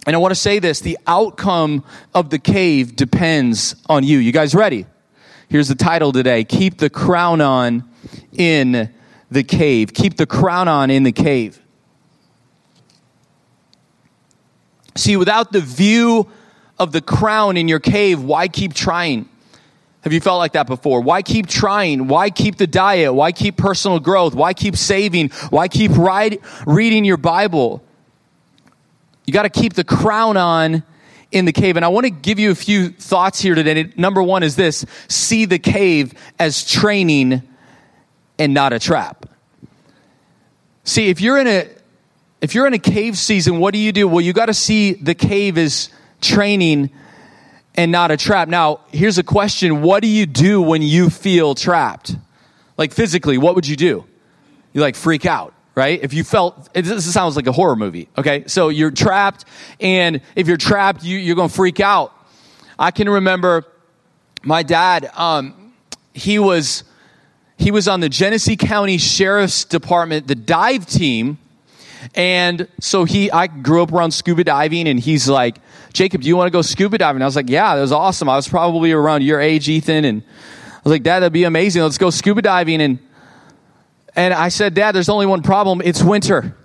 And 0.06 0.16
I 0.16 0.20
want 0.20 0.32
to 0.32 0.40
say 0.40 0.60
this 0.60 0.80
the 0.80 0.98
outcome 1.08 1.84
of 2.14 2.30
the 2.30 2.40
cave 2.40 2.96
depends 2.96 3.76
on 3.88 4.04
you. 4.04 4.20
You 4.20 4.32
guys 4.32 4.54
ready? 4.54 4.86
Here's 5.50 5.68
the 5.68 5.76
title 5.76 6.12
today 6.12 6.44
Keep 6.44 6.78
the 6.78 6.90
Crown 6.90 7.42
On 7.42 7.90
in 8.34 8.94
the 9.32 9.44
cave. 9.44 9.94
Keep 9.94 10.18
the 10.18 10.26
crown 10.26 10.68
on 10.68 10.90
in 10.90 11.04
the 11.04 11.12
cave. 11.12 11.60
See, 14.96 15.18
without 15.18 15.52
the 15.52 15.62
view 15.62 16.30
of 16.80 16.92
the 16.92 17.02
crown 17.02 17.58
in 17.58 17.68
your 17.68 17.80
cave, 17.80 18.22
why 18.22 18.48
keep 18.48 18.74
trying? 18.74 19.30
Have 20.02 20.14
you 20.14 20.22
felt 20.22 20.38
like 20.38 20.54
that 20.54 20.68
before? 20.68 21.02
Why 21.02 21.22
keep 21.22 21.48
trying? 21.48 22.08
Why 22.08 22.30
keep 22.30 22.58
the 22.58 22.68
diet? 22.68 23.14
Why 23.14 23.32
keep 23.32 23.58
personal 23.58 24.00
growth? 24.00 24.36
Why 24.36 24.54
keep 24.54 24.78
saving? 24.78 25.30
Why 25.50 25.68
keep 25.68 25.92
ride, 25.98 26.40
reading 26.66 27.04
your 27.06 27.18
Bible? 27.18 27.84
You 29.26 29.34
got 29.34 29.44
to 29.44 29.50
keep 29.50 29.74
the 29.74 29.84
crown 29.84 30.38
on 30.38 30.84
in 31.32 31.46
the 31.46 31.52
cave. 31.52 31.76
And 31.76 31.84
I 31.84 31.88
want 31.88 32.06
to 32.06 32.12
give 32.12 32.40
you 32.40 32.52
a 32.52 32.56
few 32.56 32.90
thoughts 32.90 33.42
here 33.42 33.56
today. 33.56 33.92
Number 33.98 34.22
one 34.22 34.44
is 34.44 34.56
this 34.56 34.86
see 35.08 35.46
the 35.46 35.60
cave 35.60 36.14
as 36.40 36.64
training 36.64 37.42
and 38.38 38.54
not 38.54 38.74
a 38.74 38.80
trap. 38.80 39.26
See, 40.84 41.08
if 41.10 41.22
you're 41.22 41.38
in 41.38 41.48
a 41.48 41.68
if 42.42 42.54
you're 42.54 42.68
in 42.68 42.74
a 42.74 42.80
cave 42.80 43.18
season, 43.18 43.60
what 43.60 43.74
do 43.74 43.80
you 43.80 43.92
do? 43.92 44.08
Well, 44.08 44.22
you 44.22 44.34
got 44.34 44.48
to 44.48 44.54
see 44.54 44.94
the 44.94 45.16
cave 45.16 45.58
as 45.58 45.90
training 46.22 46.92
and 47.74 47.92
not 47.92 48.12
a 48.12 48.18
trap. 48.18 48.48
Now, 48.48 48.82
here's 48.92 49.18
a 49.18 49.24
question. 49.24 49.82
What 49.82 50.02
do 50.02 50.08
you 50.08 50.26
do 50.26 50.62
when 50.62 50.82
you 50.82 51.10
feel 51.10 51.56
trapped? 51.56 52.16
Like 52.78 52.94
physically, 52.94 53.38
what 53.38 53.56
would 53.56 53.68
you 53.68 53.76
do? 53.76 54.06
You 54.74 54.82
like 54.82 54.96
freak 54.96 55.26
out, 55.26 55.54
right? 55.74 56.00
If 56.04 56.14
you 56.14 56.24
felt, 56.24 56.74
this 56.74 57.12
sounds 57.12 57.36
like 57.36 57.48
a 57.48 57.52
horror 57.52 57.76
movie, 57.76 58.10
okay? 58.18 58.44
So 58.48 58.70
you're 58.70 58.92
trapped, 58.92 59.46
and 59.80 60.22
if 60.36 60.48
you're 60.48 60.58
trapped, 60.58 61.04
you, 61.04 61.18
you're 61.18 61.36
gonna 61.36 61.50
freak 61.50 61.80
out. 61.80 62.14
I 62.78 62.92
can 62.92 63.10
remember 63.10 63.66
my 64.44 64.64
dad, 64.64 65.10
um, 65.16 65.74
he 66.14 66.40
was, 66.40 66.84
he 67.58 67.72
was 67.72 67.88
on 67.88 68.00
the 68.00 68.10
Genesee 68.10 68.58
County 68.58 68.98
Sheriff's 68.98 69.64
Department, 69.64 70.28
the 70.28 70.36
dive 70.36 70.86
team, 70.86 71.38
and 72.14 72.68
so 72.80 73.04
he, 73.04 73.32
I 73.32 73.48
grew 73.48 73.82
up 73.82 73.92
around 73.92 74.12
scuba 74.12 74.44
diving, 74.44 74.88
and 74.88 75.00
he's 75.00 75.28
like, 75.28 75.58
Jacob, 75.94 76.22
do 76.22 76.28
you 76.28 76.36
want 76.36 76.48
to 76.48 76.52
go 76.52 76.62
scuba 76.62 76.98
diving? 76.98 77.22
I 77.22 77.26
was 77.26 77.36
like, 77.36 77.50
yeah, 77.50 77.76
that 77.76 77.82
was 77.82 77.92
awesome. 77.92 78.30
I 78.30 78.36
was 78.36 78.48
probably 78.48 78.92
around 78.92 79.24
your 79.24 79.40
age, 79.40 79.70
Ethan, 79.70 80.06
and 80.06 80.22
I 80.22 80.82
was 80.84 80.92
like, 80.92 81.04
Dad, 81.04 81.22
that'd 81.22 81.34
be 81.34 81.46
amazing. 81.46 81.82
Let's 81.82 81.98
go 81.98 82.10
scuba 82.10 82.42
diving. 82.42 82.82
And 82.82 83.00
and 84.16 84.34
I 84.34 84.50
said, 84.50 84.74
Dad, 84.74 84.94
there's 84.94 85.10
only 85.10 85.26
one 85.26 85.42
problem. 85.42 85.82
It's 85.84 86.02
winter. 86.02 86.56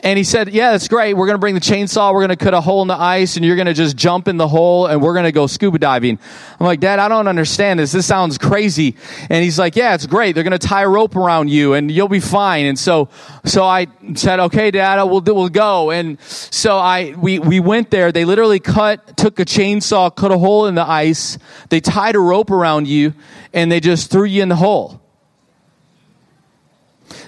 And 0.00 0.16
he 0.16 0.22
said, 0.22 0.50
Yeah, 0.50 0.72
that's 0.72 0.86
great. 0.86 1.14
We're 1.14 1.26
going 1.26 1.34
to 1.34 1.40
bring 1.40 1.54
the 1.54 1.60
chainsaw. 1.60 2.12
We're 2.14 2.20
going 2.20 2.36
to 2.36 2.44
cut 2.44 2.54
a 2.54 2.60
hole 2.60 2.82
in 2.82 2.88
the 2.88 2.98
ice 2.98 3.36
and 3.36 3.44
you're 3.44 3.56
going 3.56 3.66
to 3.66 3.74
just 3.74 3.96
jump 3.96 4.28
in 4.28 4.36
the 4.36 4.46
hole 4.46 4.86
and 4.86 5.02
we're 5.02 5.12
going 5.12 5.24
to 5.24 5.32
go 5.32 5.48
scuba 5.48 5.78
diving. 5.78 6.20
I'm 6.60 6.66
like, 6.66 6.78
Dad, 6.78 7.00
I 7.00 7.08
don't 7.08 7.26
understand 7.26 7.80
this. 7.80 7.90
This 7.90 8.06
sounds 8.06 8.38
crazy. 8.38 8.94
And 9.28 9.42
he's 9.42 9.58
like, 9.58 9.74
Yeah, 9.74 9.94
it's 9.94 10.06
great. 10.06 10.34
They're 10.34 10.44
going 10.44 10.58
to 10.58 10.66
tie 10.66 10.82
a 10.82 10.88
rope 10.88 11.16
around 11.16 11.48
you 11.48 11.74
and 11.74 11.90
you'll 11.90 12.08
be 12.08 12.20
fine. 12.20 12.66
And 12.66 12.78
so, 12.78 13.08
so 13.44 13.64
I 13.64 13.88
said, 14.14 14.38
Okay, 14.38 14.70
Dad, 14.70 15.02
we'll, 15.02 15.20
we'll 15.20 15.48
go. 15.48 15.90
And 15.90 16.20
so 16.20 16.76
I, 16.76 17.14
we, 17.18 17.40
we 17.40 17.58
went 17.58 17.90
there. 17.90 18.12
They 18.12 18.24
literally 18.24 18.60
cut, 18.60 19.16
took 19.16 19.40
a 19.40 19.44
chainsaw, 19.44 20.14
cut 20.14 20.30
a 20.30 20.38
hole 20.38 20.66
in 20.66 20.76
the 20.76 20.88
ice. 20.88 21.38
They 21.70 21.80
tied 21.80 22.14
a 22.14 22.20
rope 22.20 22.50
around 22.50 22.86
you 22.86 23.14
and 23.52 23.72
they 23.72 23.80
just 23.80 24.12
threw 24.12 24.24
you 24.24 24.42
in 24.42 24.48
the 24.48 24.56
hole. 24.56 25.02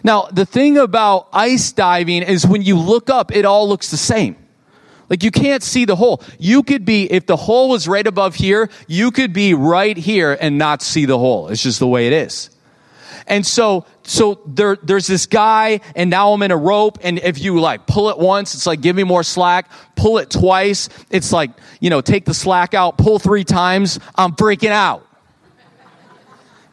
Now, 0.02 0.28
the 0.32 0.46
thing 0.46 0.78
about 0.78 1.28
ice 1.32 1.72
diving 1.72 2.22
is 2.22 2.46
when 2.46 2.62
you 2.62 2.78
look 2.78 3.10
up, 3.10 3.34
it 3.34 3.44
all 3.44 3.68
looks 3.68 3.90
the 3.90 3.96
same. 3.96 4.36
Like 5.10 5.24
you 5.24 5.32
can't 5.32 5.62
see 5.62 5.84
the 5.84 5.96
hole. 5.96 6.22
You 6.38 6.62
could 6.62 6.84
be, 6.84 7.10
if 7.10 7.26
the 7.26 7.36
hole 7.36 7.68
was 7.68 7.88
right 7.88 8.06
above 8.06 8.36
here, 8.36 8.70
you 8.86 9.10
could 9.10 9.32
be 9.32 9.54
right 9.54 9.96
here 9.96 10.38
and 10.40 10.56
not 10.56 10.82
see 10.82 11.04
the 11.04 11.18
hole. 11.18 11.48
It's 11.48 11.62
just 11.62 11.80
the 11.80 11.88
way 11.88 12.06
it 12.06 12.12
is. 12.12 12.50
And 13.26 13.44
so, 13.46 13.86
so 14.04 14.40
there, 14.46 14.76
there's 14.82 15.06
this 15.06 15.26
guy 15.26 15.80
and 15.94 16.10
now 16.10 16.32
I'm 16.32 16.42
in 16.42 16.52
a 16.52 16.56
rope. 16.56 16.98
And 17.02 17.18
if 17.18 17.40
you 17.40 17.60
like 17.60 17.86
pull 17.86 18.08
it 18.10 18.18
once, 18.18 18.54
it's 18.54 18.66
like, 18.66 18.80
give 18.80 18.94
me 18.94 19.02
more 19.02 19.24
slack. 19.24 19.68
Pull 19.96 20.18
it 20.18 20.30
twice. 20.30 20.88
It's 21.10 21.32
like, 21.32 21.50
you 21.80 21.90
know, 21.90 22.00
take 22.00 22.24
the 22.24 22.34
slack 22.34 22.72
out, 22.72 22.96
pull 22.96 23.18
three 23.18 23.44
times. 23.44 23.98
I'm 24.14 24.32
freaking 24.32 24.70
out. 24.70 25.06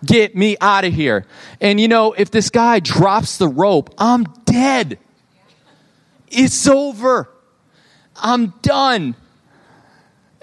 Get 0.05 0.35
me 0.35 0.57
out 0.61 0.85
of 0.85 0.93
here. 0.93 1.25
And 1.59 1.79
you 1.79 1.87
know, 1.87 2.13
if 2.13 2.29
this 2.31 2.49
guy 2.49 2.79
drops 2.79 3.37
the 3.37 3.47
rope, 3.47 3.93
I'm 3.97 4.25
dead. 4.45 4.99
It's 6.27 6.67
over. 6.67 7.29
I'm 8.15 8.53
done. 8.61 9.15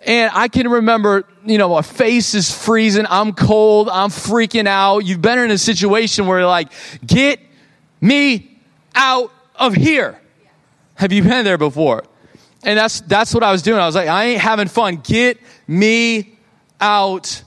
And 0.07 0.31
I 0.35 0.49
can 0.49 0.69
remember, 0.69 1.27
you 1.47 1.57
know, 1.57 1.71
my 1.71 1.83
face 1.83 2.35
is 2.35 2.55
freezing. 2.55 3.07
I'm 3.09 3.33
cold. 3.33 3.89
I'm 3.89 4.11
freaking 4.11 4.67
out. 4.67 5.01
You've 5.01 5.23
been 5.23 5.39
in 5.39 5.51
a 5.51 5.59
situation 5.59 6.27
where 6.27 6.45
like, 6.47 6.73
get 7.07 7.41
me 8.01 8.59
out 8.95 9.33
of 9.57 9.75
here. 9.75 10.21
Have 10.97 11.13
you 11.13 11.23
been 11.23 11.45
there 11.45 11.59
before? 11.59 12.05
And 12.65 12.79
that's, 12.79 13.01
that's 13.03 13.33
what 13.33 13.43
I 13.43 13.51
was 13.51 13.63
doing. 13.63 13.81
I 13.81 13.87
was 13.87 13.95
like, 13.95 14.09
I 14.09 14.27
ain't 14.27 14.41
having 14.41 14.69
fun. 14.69 14.97
Get 14.97 15.39
me 15.67 16.39
out 16.81 17.43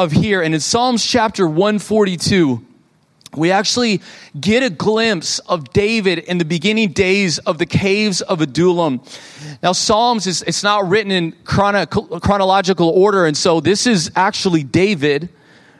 of 0.00 0.12
here. 0.12 0.40
And 0.40 0.54
in 0.54 0.60
Psalms 0.60 1.04
chapter 1.04 1.46
142, 1.46 2.64
we 3.36 3.50
actually 3.50 4.00
get 4.40 4.62
a 4.62 4.70
glimpse 4.70 5.40
of 5.40 5.72
David 5.72 6.20
in 6.20 6.38
the 6.38 6.44
beginning 6.44 6.92
days 6.92 7.38
of 7.40 7.58
the 7.58 7.66
caves 7.66 8.22
of 8.22 8.40
Adullam. 8.40 9.02
Now, 9.62 9.72
Psalms 9.72 10.26
is 10.26 10.42
it's 10.42 10.62
not 10.62 10.88
written 10.88 11.12
in 11.12 11.32
chrono, 11.44 11.84
chronological 11.84 12.88
order, 12.88 13.26
and 13.26 13.36
so 13.36 13.60
this 13.60 13.86
is 13.86 14.10
actually 14.16 14.64
David 14.64 15.28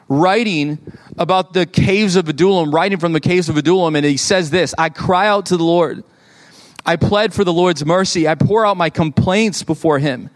writing 0.09 0.79
about 1.17 1.55
the 1.55 1.65
caves 1.65 2.15
of 2.15 2.29
Adullam, 2.29 2.73
writing 2.75 2.99
from 2.99 3.15
the 3.15 3.21
caves 3.21 3.49
of 3.49 3.57
Adullam, 3.57 3.97
and 3.97 4.05
he 4.05 4.19
says 4.19 4.51
this: 4.51 4.75
"I 4.77 4.91
cry 4.91 5.29
out 5.29 5.47
to 5.47 5.57
the 5.57 5.65
Lord." 5.65 6.05
I 6.85 6.97
pled 6.97 7.35
for 7.35 7.45
the 7.45 7.53
Lord's 7.53 7.85
mercy. 7.85 8.29
I 8.29 8.35
pour 8.35 8.65
out 8.65 8.77
my 8.77 8.91
complaints 8.91 9.63
before 9.63 9.99
him 9.99 10.31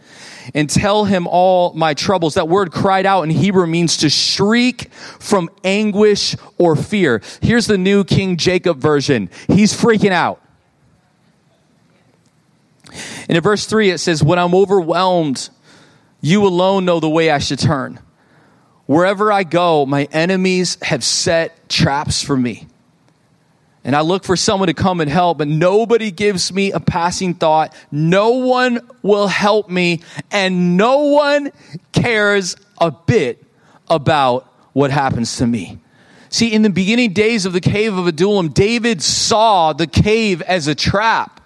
and 0.53 0.69
tell 0.69 1.05
him 1.05 1.27
all 1.27 1.73
my 1.75 1.95
troubles. 1.95 2.35
That 2.35 2.49
word 2.49 2.73
cried 2.73 3.07
out 3.07 3.23
in 3.23 3.31
Hebrew 3.31 3.67
means 3.67 3.99
to 3.99 4.11
shriek 4.11 4.93
from 4.93 5.49
anguish 5.63 6.37
or 6.59 6.77
fear. 6.77 7.23
Here's 7.41 7.67
the 7.67 7.79
new 7.79 8.05
King 8.05 8.37
Jacob 8.37 8.79
version. 8.79 9.31
He's 9.49 9.73
freaking 9.73 10.13
out. 10.13 10.41
And 13.29 13.37
in 13.37 13.43
verse 13.43 13.67
3, 13.67 13.91
it 13.91 13.99
says, 13.99 14.23
When 14.23 14.39
I'm 14.39 14.55
overwhelmed, 14.55 15.49
you 16.21 16.47
alone 16.47 16.85
know 16.85 17.01
the 17.01 17.09
way 17.09 17.31
I 17.31 17.39
should 17.39 17.59
turn. 17.59 18.01
Wherever 18.87 19.33
I 19.33 19.45
go, 19.45 19.87
my 19.87 20.07
enemies 20.13 20.77
have 20.83 21.03
set 21.03 21.69
traps 21.69 22.23
for 22.23 22.37
me 22.37 22.69
and 23.85 23.95
I 23.95 24.01
look 24.01 24.25
for 24.25 24.35
someone 24.35 24.69
to 24.69 24.75
come 24.75 25.03
and 25.03 25.11
help, 25.11 25.39
but 25.39 25.47
nobody 25.47 26.11
gives 26.11 26.51
me 26.51 26.73
a 26.73 26.81
passing 26.81 27.35
thought. 27.35 27.75
No 27.93 28.31
one 28.31 28.81
will 29.03 29.27
help 29.27 29.69
me, 29.69 30.01
and 30.31 30.79
no 30.79 30.99
one 30.99 31.53
cares 31.93 32.57
a 32.81 32.91
bit 32.91 33.45
about 33.89 34.51
what 34.73 34.91
happens 34.91 35.37
to 35.37 35.47
me. 35.47 35.79
See, 36.31 36.51
in 36.53 36.63
the 36.63 36.71
beginning 36.71 37.13
days 37.13 37.45
of 37.45 37.53
the 37.53 37.61
cave 37.61 37.97
of 37.97 38.07
Adullam, 38.07 38.49
David 38.49 39.03
saw 39.03 39.75
the 39.75 39.87
cave 39.87 40.41
as 40.43 40.67
a 40.67 40.75
trap. 40.75 41.43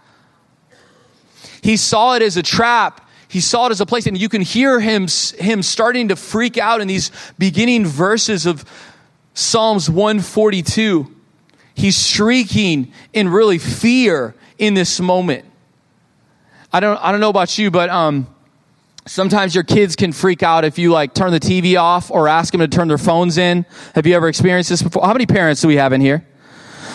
He 1.61 1.77
saw 1.77 2.15
it 2.15 2.23
as 2.23 2.37
a 2.37 2.43
trap. 2.43 3.07
He 3.27 3.41
saw 3.41 3.67
it 3.67 3.73
as 3.73 3.81
a 3.81 3.87
place, 3.87 4.07
and 4.07 4.17
you 4.17 4.29
can 4.29 4.43
hear 4.43 4.79
him, 4.79 5.09
him 5.39 5.63
starting 5.63 6.09
to 6.09 6.17
freak 6.17 6.57
out 6.57 6.81
in 6.81 6.87
these 6.87 7.11
beginning 7.37 7.85
verses 7.85 8.47
of 8.47 8.65
Psalms 9.35 9.91
142 9.91 11.17
he's 11.79 12.07
shrieking 12.07 12.93
in 13.13 13.29
really 13.29 13.59
fear 13.59 14.35
in 14.59 14.75
this 14.75 15.01
moment. 15.01 15.45
I 16.73 16.81
don't, 16.81 16.97
I 16.99 17.13
don't 17.13 17.21
know 17.21 17.31
about 17.31 17.57
you, 17.57 17.71
but 17.71 17.89
um, 17.89 18.27
sometimes 19.07 19.55
your 19.55 19.65
kids 19.65 19.97
can 19.97 20.13
freak 20.13 20.43
out 20.43 20.65
if 20.65 20.79
you 20.79 20.93
like 20.93 21.15
turn 21.15 21.33
the 21.33 21.41
TV 21.41 21.81
off 21.81 22.11
or 22.11 22.29
ask 22.29 22.53
them 22.53 22.61
to 22.61 22.69
turn 22.69 22.89
their 22.89 22.99
phones 22.99 23.39
in. 23.39 23.65
Have 23.95 24.07
you 24.07 24.15
ever 24.15 24.29
experienced 24.29 24.69
this 24.71 24.83
before? 24.83 25.05
How 25.05 25.13
many 25.13 25.27
parents 25.27 25.63
do 25.63 25.69
we 25.69 25.77
have 25.77 25.93
in 25.93 26.01
here? 26.01 26.27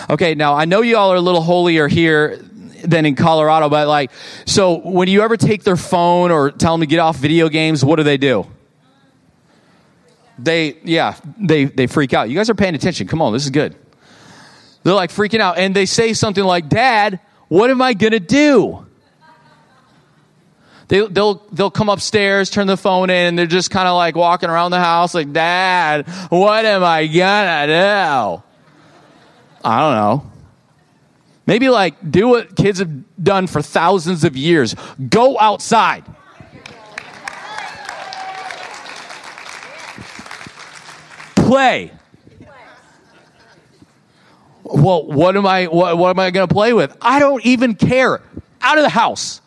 Okay, 0.10 0.36
now 0.36 0.54
I 0.54 0.66
know 0.66 0.82
you 0.82 0.98
all 0.98 1.12
are 1.12 1.16
a 1.16 1.22
little 1.22 1.42
holier 1.42 1.88
here 1.88 2.38
than 2.84 3.06
in 3.06 3.16
Colorado, 3.16 3.70
but 3.70 3.88
like, 3.88 4.12
so 4.46 4.80
when 4.80 5.08
you 5.08 5.22
ever 5.22 5.38
take 5.38 5.64
their 5.64 5.78
phone 5.78 6.30
or 6.30 6.52
tell 6.52 6.74
them 6.74 6.82
to 6.82 6.88
get 6.88 7.00
off 7.00 7.16
video 7.16 7.48
games, 7.48 7.84
what 7.84 7.96
do 7.96 8.04
they 8.04 8.18
do? 8.18 8.46
They, 10.38 10.78
yeah, 10.84 11.16
they, 11.40 11.66
they 11.66 11.88
freak 11.88 12.14
out. 12.14 12.30
You 12.30 12.36
guys 12.36 12.50
are 12.50 12.56
paying 12.56 12.76
attention. 12.76 13.08
Come 13.08 13.22
on, 13.22 13.32
this 13.32 13.46
is 13.46 13.50
good. 13.50 13.76
They're 14.84 14.94
like 14.94 15.12
freaking 15.12 15.40
out. 15.40 15.58
And 15.58 15.76
they 15.76 15.86
say 15.86 16.14
something 16.14 16.44
like, 16.44 16.70
Dad, 16.70 17.20
what 17.48 17.70
am 17.70 17.82
I 17.82 17.94
going 17.94 18.12
to 18.12 18.20
do? 18.20 18.86
They, 20.90 21.06
they'll, 21.08 21.36
they'll 21.52 21.72
come 21.72 21.90
upstairs, 21.90 22.50
turn 22.50 22.68
the 22.68 22.78
phone 22.78 23.10
in, 23.10 23.28
and 23.28 23.40
they're 23.40 23.46
just 23.46 23.72
kind 23.72 23.88
of 23.88 23.96
like 23.96 24.16
walking 24.16 24.50
around 24.50 24.72
the 24.72 24.80
house 24.80 25.14
like, 25.14 25.32
Dad, 25.32 26.08
what 26.30 26.66
am 26.66 26.84
I 26.84 27.08
going 27.08 27.68
to 27.70 27.74
do? 27.74 28.44
I 29.66 29.80
don't 29.80 29.96
know. 29.96 30.32
Maybe 31.46 31.70
like 31.70 31.96
do 32.10 32.28
what 32.28 32.56
kids 32.56 32.80
have 32.80 33.24
done 33.24 33.48
for 33.48 33.62
thousands 33.62 34.24
of 34.24 34.38
years 34.38 34.76
go 35.10 35.40
outside. 35.40 36.04
Play 41.36 41.92
well, 44.74 45.06
what 45.06 45.38
am 45.38 45.46
I, 45.46 45.68
what, 45.68 45.98
what 45.98 46.10
am 46.10 46.20
I 46.20 46.32
going 46.32 46.48
to 46.48 46.54
play 46.54 46.74
with? 46.74 46.96
I 47.02 47.20
don't 47.20 47.46
even 47.46 47.76
care. 47.76 48.22
Out 48.62 48.78
of 48.78 48.84
the 48.84 48.90
house. 48.90 49.42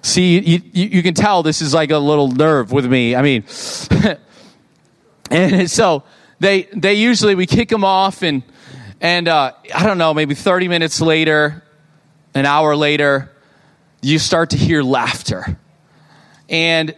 See, 0.00 0.38
you, 0.38 0.62
you, 0.72 0.84
you, 0.84 1.02
can 1.02 1.14
tell 1.14 1.42
this 1.42 1.60
is 1.60 1.74
like 1.74 1.90
a 1.90 1.98
little 1.98 2.28
nerve 2.28 2.72
with 2.72 2.86
me. 2.86 3.14
I 3.14 3.22
mean, 3.22 3.44
and 5.30 5.70
so 5.70 6.04
they, 6.40 6.62
they 6.74 6.94
usually, 6.94 7.34
we 7.34 7.46
kick 7.46 7.68
them 7.68 7.84
off 7.84 8.22
and, 8.22 8.42
and, 9.00 9.28
uh, 9.28 9.52
I 9.74 9.86
don't 9.86 9.98
know, 9.98 10.14
maybe 10.14 10.34
30 10.34 10.68
minutes 10.68 11.00
later, 11.00 11.62
an 12.34 12.46
hour 12.46 12.74
later, 12.74 13.30
you 14.00 14.18
start 14.18 14.50
to 14.50 14.56
hear 14.56 14.82
laughter. 14.82 15.58
And 16.48 16.94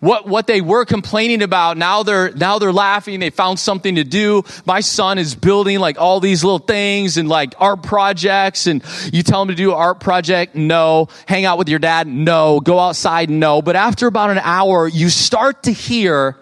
what, 0.00 0.26
what 0.26 0.46
they 0.46 0.60
were 0.60 0.84
complaining 0.84 1.42
about, 1.42 1.76
now 1.76 2.02
they're, 2.02 2.30
now 2.32 2.58
they're 2.58 2.72
laughing. 2.72 3.20
They 3.20 3.30
found 3.30 3.58
something 3.58 3.94
to 3.96 4.04
do. 4.04 4.44
My 4.64 4.80
son 4.80 5.18
is 5.18 5.34
building 5.34 5.78
like 5.78 5.98
all 5.98 6.20
these 6.20 6.44
little 6.44 6.58
things 6.58 7.16
and 7.16 7.28
like 7.28 7.54
art 7.58 7.82
projects. 7.82 8.66
And 8.66 8.82
you 9.12 9.22
tell 9.22 9.42
him 9.42 9.48
to 9.48 9.54
do 9.54 9.72
art 9.72 10.00
project. 10.00 10.54
No. 10.54 11.08
Hang 11.26 11.44
out 11.44 11.58
with 11.58 11.68
your 11.68 11.78
dad. 11.78 12.06
No. 12.06 12.60
Go 12.60 12.78
outside. 12.78 13.30
No. 13.30 13.62
But 13.62 13.76
after 13.76 14.06
about 14.06 14.30
an 14.30 14.38
hour, 14.38 14.86
you 14.86 15.08
start 15.08 15.62
to 15.64 15.72
hear 15.72 16.36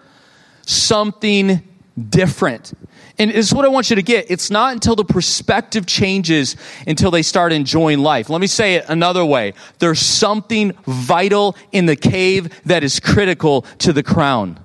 something 0.65 1.63
different. 1.97 2.73
And 3.17 3.31
this 3.31 3.47
is 3.47 3.53
what 3.53 3.65
I 3.65 3.69
want 3.69 3.89
you 3.89 3.95
to 3.95 4.01
get. 4.01 4.29
It's 4.29 4.51
not 4.51 4.73
until 4.73 4.95
the 4.95 5.05
perspective 5.05 5.85
changes 5.85 6.57
until 6.85 7.11
they 7.11 7.21
start 7.21 7.53
enjoying 7.53 7.99
life. 7.99 8.29
Let 8.29 8.41
me 8.41 8.47
say 8.47 8.75
it 8.75 8.85
another 8.89 9.25
way. 9.25 9.53
There's 9.79 9.99
something 9.99 10.73
vital 10.85 11.55
in 11.71 11.85
the 11.85 11.95
cave 11.95 12.49
that 12.65 12.83
is 12.83 12.99
critical 12.99 13.61
to 13.79 13.93
the 13.93 14.03
crown. 14.03 14.59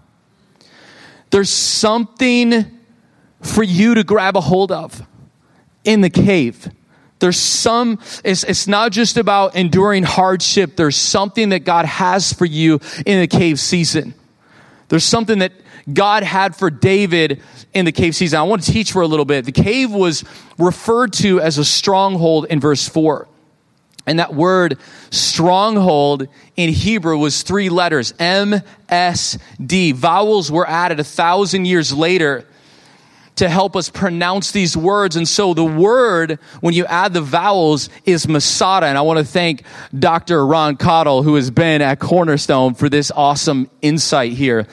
There's 1.31 1.51
something 1.51 2.81
for 3.43 3.63
you 3.63 3.95
to 3.95 4.05
grab 4.05 4.37
a 4.37 4.41
hold 4.41 4.73
of 4.73 5.07
in 5.85 6.01
the 6.01 6.11
cave. 6.11 6.69
There's 7.21 7.39
some, 7.39 8.01
it's, 8.25 8.45
it's 8.45 8.67
not 8.67 8.93
just 8.93 9.17
about 9.17 9.55
enduring 9.55 10.03
hardship. 10.03 10.75
There's 10.77 10.97
something 10.97 11.51
that 11.51 11.61
God 11.61 11.85
has 11.85 12.33
for 12.33 12.47
you 12.47 12.81
in 13.07 13.21
the 13.21 13.27
cave 13.29 13.61
season. 13.61 14.15
There's 14.89 15.05
something 15.05 15.39
that 15.39 15.53
God 15.93 16.23
had 16.23 16.57
for 16.57 16.71
David 16.71 17.41
in 17.73 17.85
the 17.85 17.93
cave 17.93 18.15
season. 18.15 18.39
I 18.39 18.43
want 18.43 18.63
to 18.63 18.73
teach 18.73 18.93
for 18.93 19.03
a 19.03 19.07
little 19.07 19.25
bit. 19.25 19.45
The 19.45 19.53
cave 19.53 19.91
was 19.91 20.25
referred 20.59 21.13
to 21.15 21.41
as 21.41 21.59
a 21.59 21.65
stronghold 21.65 22.47
in 22.47 22.61
verse 22.61 22.89
4. 22.89 23.29
And 24.07 24.19
that 24.19 24.35
word 24.35 24.79
stronghold 25.11 26.27
in 26.57 26.71
Hebrew 26.71 27.19
was 27.19 27.43
three 27.43 27.69
letters 27.69 28.15
M, 28.19 28.61
S, 28.89 29.39
D. 29.65 29.93
Vowels 29.93 30.51
were 30.51 30.69
added 30.69 31.01
a 31.01 31.05
thousand 31.05 31.67
years 31.67 31.93
later 31.93 32.45
to 33.37 33.49
help 33.49 33.77
us 33.77 33.89
pronounce 33.89 34.51
these 34.53 34.77
words. 34.77 35.17
And 35.17 35.27
so 35.27 35.55
the 35.55 35.65
word, 35.65 36.39
when 36.61 36.75
you 36.75 36.85
add 36.87 37.15
the 37.15 37.23
vowels, 37.23 37.89
is 38.05 38.27
Masada. 38.29 38.87
And 38.87 38.99
I 38.99 39.03
want 39.03 39.19
to 39.19 39.25
thank 39.25 39.63
Dr. 39.99 40.45
Ron 40.45 40.77
Cottle, 40.77 41.23
who 41.23 41.37
has 41.37 41.51
been 41.51 41.81
at 41.81 42.01
Cornerstone, 42.01 42.75
for 42.75 42.89
this 42.89 43.11
awesome 43.11 43.71
insight 43.81 44.33
here. 44.33 44.67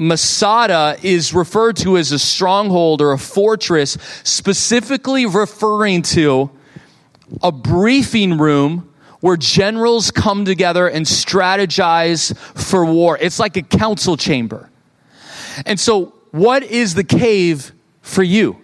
Masada 0.00 0.96
is 1.02 1.34
referred 1.34 1.76
to 1.76 1.98
as 1.98 2.10
a 2.10 2.18
stronghold 2.18 3.02
or 3.02 3.12
a 3.12 3.18
fortress, 3.18 3.98
specifically 4.24 5.26
referring 5.26 6.00
to 6.00 6.50
a 7.42 7.52
briefing 7.52 8.38
room 8.38 8.92
where 9.20 9.36
generals 9.36 10.10
come 10.10 10.46
together 10.46 10.88
and 10.88 11.04
strategize 11.04 12.34
for 12.56 12.86
war. 12.86 13.18
It's 13.20 13.38
like 13.38 13.58
a 13.58 13.62
council 13.62 14.16
chamber. 14.16 14.70
And 15.66 15.78
so, 15.78 16.14
what 16.30 16.62
is 16.62 16.94
the 16.94 17.04
cave 17.04 17.72
for 18.00 18.22
you? 18.22 18.56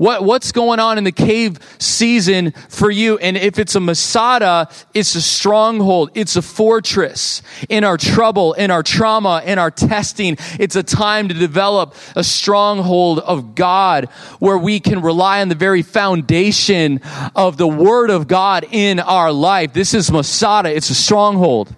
What, 0.00 0.24
what's 0.24 0.50
going 0.50 0.80
on 0.80 0.96
in 0.96 1.04
the 1.04 1.12
cave 1.12 1.58
season 1.78 2.52
for 2.70 2.90
you? 2.90 3.18
And 3.18 3.36
if 3.36 3.58
it's 3.58 3.74
a 3.74 3.80
Masada, 3.80 4.70
it's 4.94 5.14
a 5.14 5.20
stronghold. 5.20 6.10
It's 6.14 6.36
a 6.36 6.40
fortress 6.40 7.42
in 7.68 7.84
our 7.84 7.98
trouble, 7.98 8.54
in 8.54 8.70
our 8.70 8.82
trauma, 8.82 9.42
in 9.44 9.58
our 9.58 9.70
testing. 9.70 10.38
It's 10.58 10.74
a 10.74 10.82
time 10.82 11.28
to 11.28 11.34
develop 11.34 11.94
a 12.16 12.24
stronghold 12.24 13.18
of 13.18 13.54
God 13.54 14.06
where 14.38 14.56
we 14.56 14.80
can 14.80 15.02
rely 15.02 15.42
on 15.42 15.50
the 15.50 15.54
very 15.54 15.82
foundation 15.82 17.02
of 17.36 17.58
the 17.58 17.68
word 17.68 18.08
of 18.08 18.26
God 18.26 18.64
in 18.70 19.00
our 19.00 19.30
life. 19.30 19.74
This 19.74 19.92
is 19.92 20.10
Masada. 20.10 20.74
It's 20.74 20.88
a 20.88 20.94
stronghold. 20.94 21.76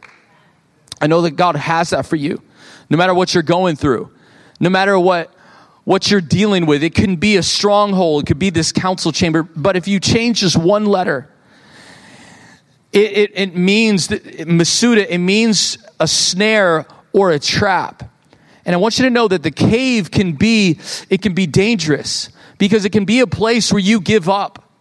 I 1.01 1.09
know 1.09 1.23
that 1.23 1.33
God 1.33 1.57
has 1.57 1.91
that 1.91 2.07
for 2.07 2.15
you. 2.15 2.41
No 2.89 2.97
matter 2.97 3.15
what 3.15 3.35
you're 3.35 3.43
going 3.43 3.75
through, 3.75 4.13
no 4.61 4.71
matter 4.71 4.97
what 4.97 5.35
what 5.85 6.11
you're 6.11 6.21
dealing 6.21 6.67
with. 6.67 6.83
It 6.83 6.95
can 6.95 7.17
be 7.17 7.37
a 7.37 7.43
stronghold, 7.43 8.25
it 8.25 8.27
could 8.27 8.39
be 8.39 8.51
this 8.51 8.73
council 8.73 9.13
chamber, 9.13 9.43
but 9.43 9.77
if 9.77 9.89
you 9.89 10.01
change 10.01 10.41
just 10.41 10.57
one 10.57 10.87
letter, 10.87 11.29
it, 12.93 13.13
it, 13.13 13.31
it 13.35 13.57
means, 13.57 14.09
Masuda, 14.09 15.07
it 15.09 15.19
means 15.19 15.79
a 15.99 16.07
snare 16.07 16.87
or 17.13 17.31
a 17.31 17.39
trap. 17.39 18.11
And 18.65 18.75
I 18.75 18.79
want 18.79 18.99
you 18.99 19.05
to 19.05 19.11
know 19.11 19.29
that 19.29 19.43
the 19.43 19.51
cave 19.51 20.11
can 20.11 20.35
be, 20.35 20.79
it 21.09 21.23
can 21.23 21.35
be 21.35 21.47
dangerous 21.47 22.29
because 22.59 22.85
it 22.85 22.91
can 22.91 23.05
be 23.05 23.21
a 23.21 23.27
place 23.27 23.73
where 23.73 23.81
you 23.81 24.01
give 24.01 24.29
up. 24.29 24.72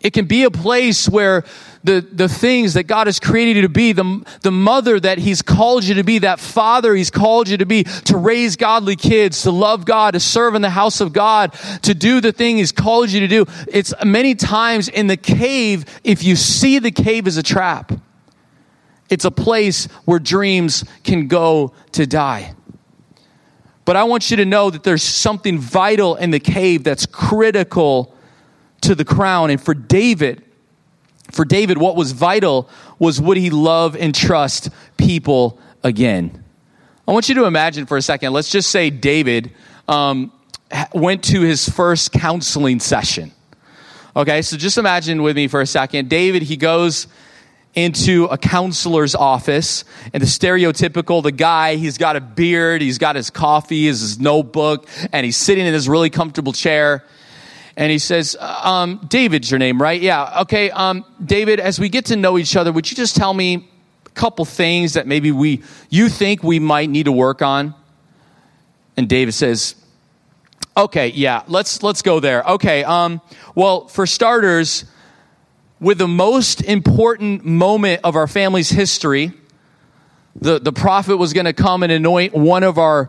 It 0.00 0.14
can 0.14 0.24
be 0.24 0.44
a 0.44 0.50
place 0.50 1.08
where 1.08 1.44
the, 1.84 2.00
the 2.00 2.28
things 2.28 2.74
that 2.74 2.84
God 2.84 3.06
has 3.06 3.20
created 3.20 3.56
you 3.56 3.62
to 3.62 3.68
be, 3.68 3.92
the, 3.92 4.24
the 4.40 4.50
mother 4.50 4.98
that 4.98 5.18
He's 5.18 5.42
called 5.42 5.84
you 5.84 5.94
to 5.94 6.04
be, 6.04 6.18
that 6.20 6.40
father 6.40 6.94
He's 6.94 7.10
called 7.10 7.48
you 7.48 7.58
to 7.58 7.66
be, 7.66 7.84
to 7.84 8.16
raise 8.16 8.56
godly 8.56 8.96
kids, 8.96 9.42
to 9.42 9.50
love 9.50 9.84
God, 9.84 10.12
to 10.12 10.20
serve 10.20 10.54
in 10.54 10.62
the 10.62 10.70
house 10.70 11.00
of 11.00 11.12
God, 11.12 11.52
to 11.82 11.94
do 11.94 12.20
the 12.20 12.32
thing 12.32 12.56
He's 12.56 12.72
called 12.72 13.10
you 13.10 13.20
to 13.20 13.28
do. 13.28 13.44
It's 13.68 13.92
many 14.04 14.34
times 14.34 14.88
in 14.88 15.06
the 15.06 15.18
cave, 15.18 15.84
if 16.02 16.22
you 16.22 16.34
see 16.34 16.78
the 16.78 16.90
cave 16.90 17.26
as 17.26 17.36
a 17.36 17.42
trap, 17.42 17.92
it's 19.10 19.24
a 19.24 19.30
place 19.30 19.86
where 20.04 20.18
dreams 20.18 20.84
can 21.04 21.28
go 21.28 21.74
to 21.92 22.06
die. 22.06 22.54
But 23.84 23.96
I 23.96 24.04
want 24.04 24.30
you 24.30 24.36
to 24.38 24.44
know 24.44 24.70
that 24.70 24.82
there's 24.82 25.02
something 25.02 25.58
vital 25.58 26.14
in 26.14 26.30
the 26.30 26.40
cave 26.40 26.84
that's 26.84 27.06
critical 27.06 28.14
to 28.82 28.94
the 28.94 29.04
crown. 29.04 29.50
And 29.50 29.60
for 29.60 29.74
David, 29.74 30.44
for 31.30 31.44
David, 31.44 31.78
what 31.78 31.96
was 31.96 32.12
vital 32.12 32.68
was 32.98 33.20
would 33.20 33.36
he 33.36 33.50
love 33.50 33.96
and 33.96 34.14
trust 34.14 34.70
people 34.96 35.58
again? 35.82 36.44
I 37.06 37.12
want 37.12 37.28
you 37.28 37.34
to 37.36 37.44
imagine 37.44 37.86
for 37.86 37.96
a 37.96 38.02
second, 38.02 38.32
let's 38.32 38.50
just 38.50 38.70
say 38.70 38.90
David 38.90 39.52
um, 39.88 40.32
went 40.92 41.24
to 41.24 41.40
his 41.40 41.68
first 41.68 42.12
counseling 42.12 42.78
session. 42.80 43.32
Okay, 44.14 44.42
so 44.42 44.56
just 44.56 44.78
imagine 44.78 45.22
with 45.22 45.36
me 45.36 45.48
for 45.48 45.60
a 45.60 45.66
second. 45.66 46.08
David, 46.08 46.42
he 46.42 46.56
goes 46.56 47.06
into 47.74 48.24
a 48.24 48.36
counselor's 48.36 49.14
office 49.14 49.84
and 50.12 50.20
the 50.20 50.26
stereotypical 50.26 51.22
the 51.22 51.30
guy 51.30 51.76
he's 51.76 51.98
got 51.98 52.16
a 52.16 52.20
beard 52.20 52.82
he's 52.82 52.98
got 52.98 53.14
his 53.14 53.30
coffee 53.30 53.86
his 53.86 54.18
notebook 54.18 54.88
and 55.12 55.24
he's 55.24 55.36
sitting 55.36 55.64
in 55.64 55.72
his 55.72 55.88
really 55.88 56.10
comfortable 56.10 56.52
chair 56.52 57.04
and 57.80 57.90
he 57.90 57.98
says, 57.98 58.36
um, 58.38 59.00
David's 59.08 59.50
your 59.50 59.56
name, 59.56 59.80
right? 59.80 59.98
Yeah. 59.98 60.42
Okay. 60.42 60.70
Um, 60.70 61.02
David, 61.24 61.60
as 61.60 61.80
we 61.80 61.88
get 61.88 62.04
to 62.06 62.16
know 62.16 62.36
each 62.36 62.54
other, 62.54 62.72
would 62.72 62.90
you 62.90 62.94
just 62.94 63.16
tell 63.16 63.32
me 63.32 63.66
a 64.04 64.10
couple 64.10 64.44
things 64.44 64.92
that 64.92 65.06
maybe 65.06 65.32
we, 65.32 65.62
you 65.88 66.10
think 66.10 66.42
we 66.42 66.58
might 66.58 66.90
need 66.90 67.04
to 67.04 67.12
work 67.12 67.40
on? 67.40 67.74
And 68.98 69.08
David 69.08 69.32
says, 69.32 69.76
okay, 70.76 71.08
yeah, 71.08 71.42
let's, 71.48 71.82
let's 71.82 72.02
go 72.02 72.20
there. 72.20 72.42
Okay. 72.42 72.84
Um, 72.84 73.22
well, 73.54 73.88
for 73.88 74.06
starters, 74.06 74.84
with 75.80 75.96
the 75.96 76.06
most 76.06 76.60
important 76.60 77.46
moment 77.46 78.02
of 78.04 78.14
our 78.14 78.26
family's 78.26 78.68
history, 78.68 79.32
the, 80.36 80.58
the 80.58 80.72
prophet 80.72 81.16
was 81.16 81.32
going 81.32 81.46
to 81.46 81.54
come 81.54 81.82
and 81.82 81.90
anoint 81.90 82.34
one 82.34 82.62
of 82.62 82.76
our 82.76 83.08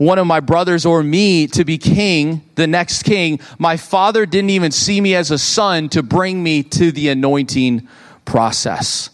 one 0.00 0.18
of 0.18 0.26
my 0.26 0.40
brothers 0.40 0.86
or 0.86 1.02
me 1.02 1.46
to 1.46 1.62
be 1.62 1.76
king, 1.76 2.42
the 2.54 2.66
next 2.66 3.02
king, 3.02 3.38
my 3.58 3.76
father 3.76 4.24
didn't 4.24 4.48
even 4.48 4.72
see 4.72 4.98
me 4.98 5.14
as 5.14 5.30
a 5.30 5.36
son 5.36 5.90
to 5.90 6.02
bring 6.02 6.42
me 6.42 6.62
to 6.62 6.90
the 6.90 7.10
anointing 7.10 7.86
process. 8.24 9.10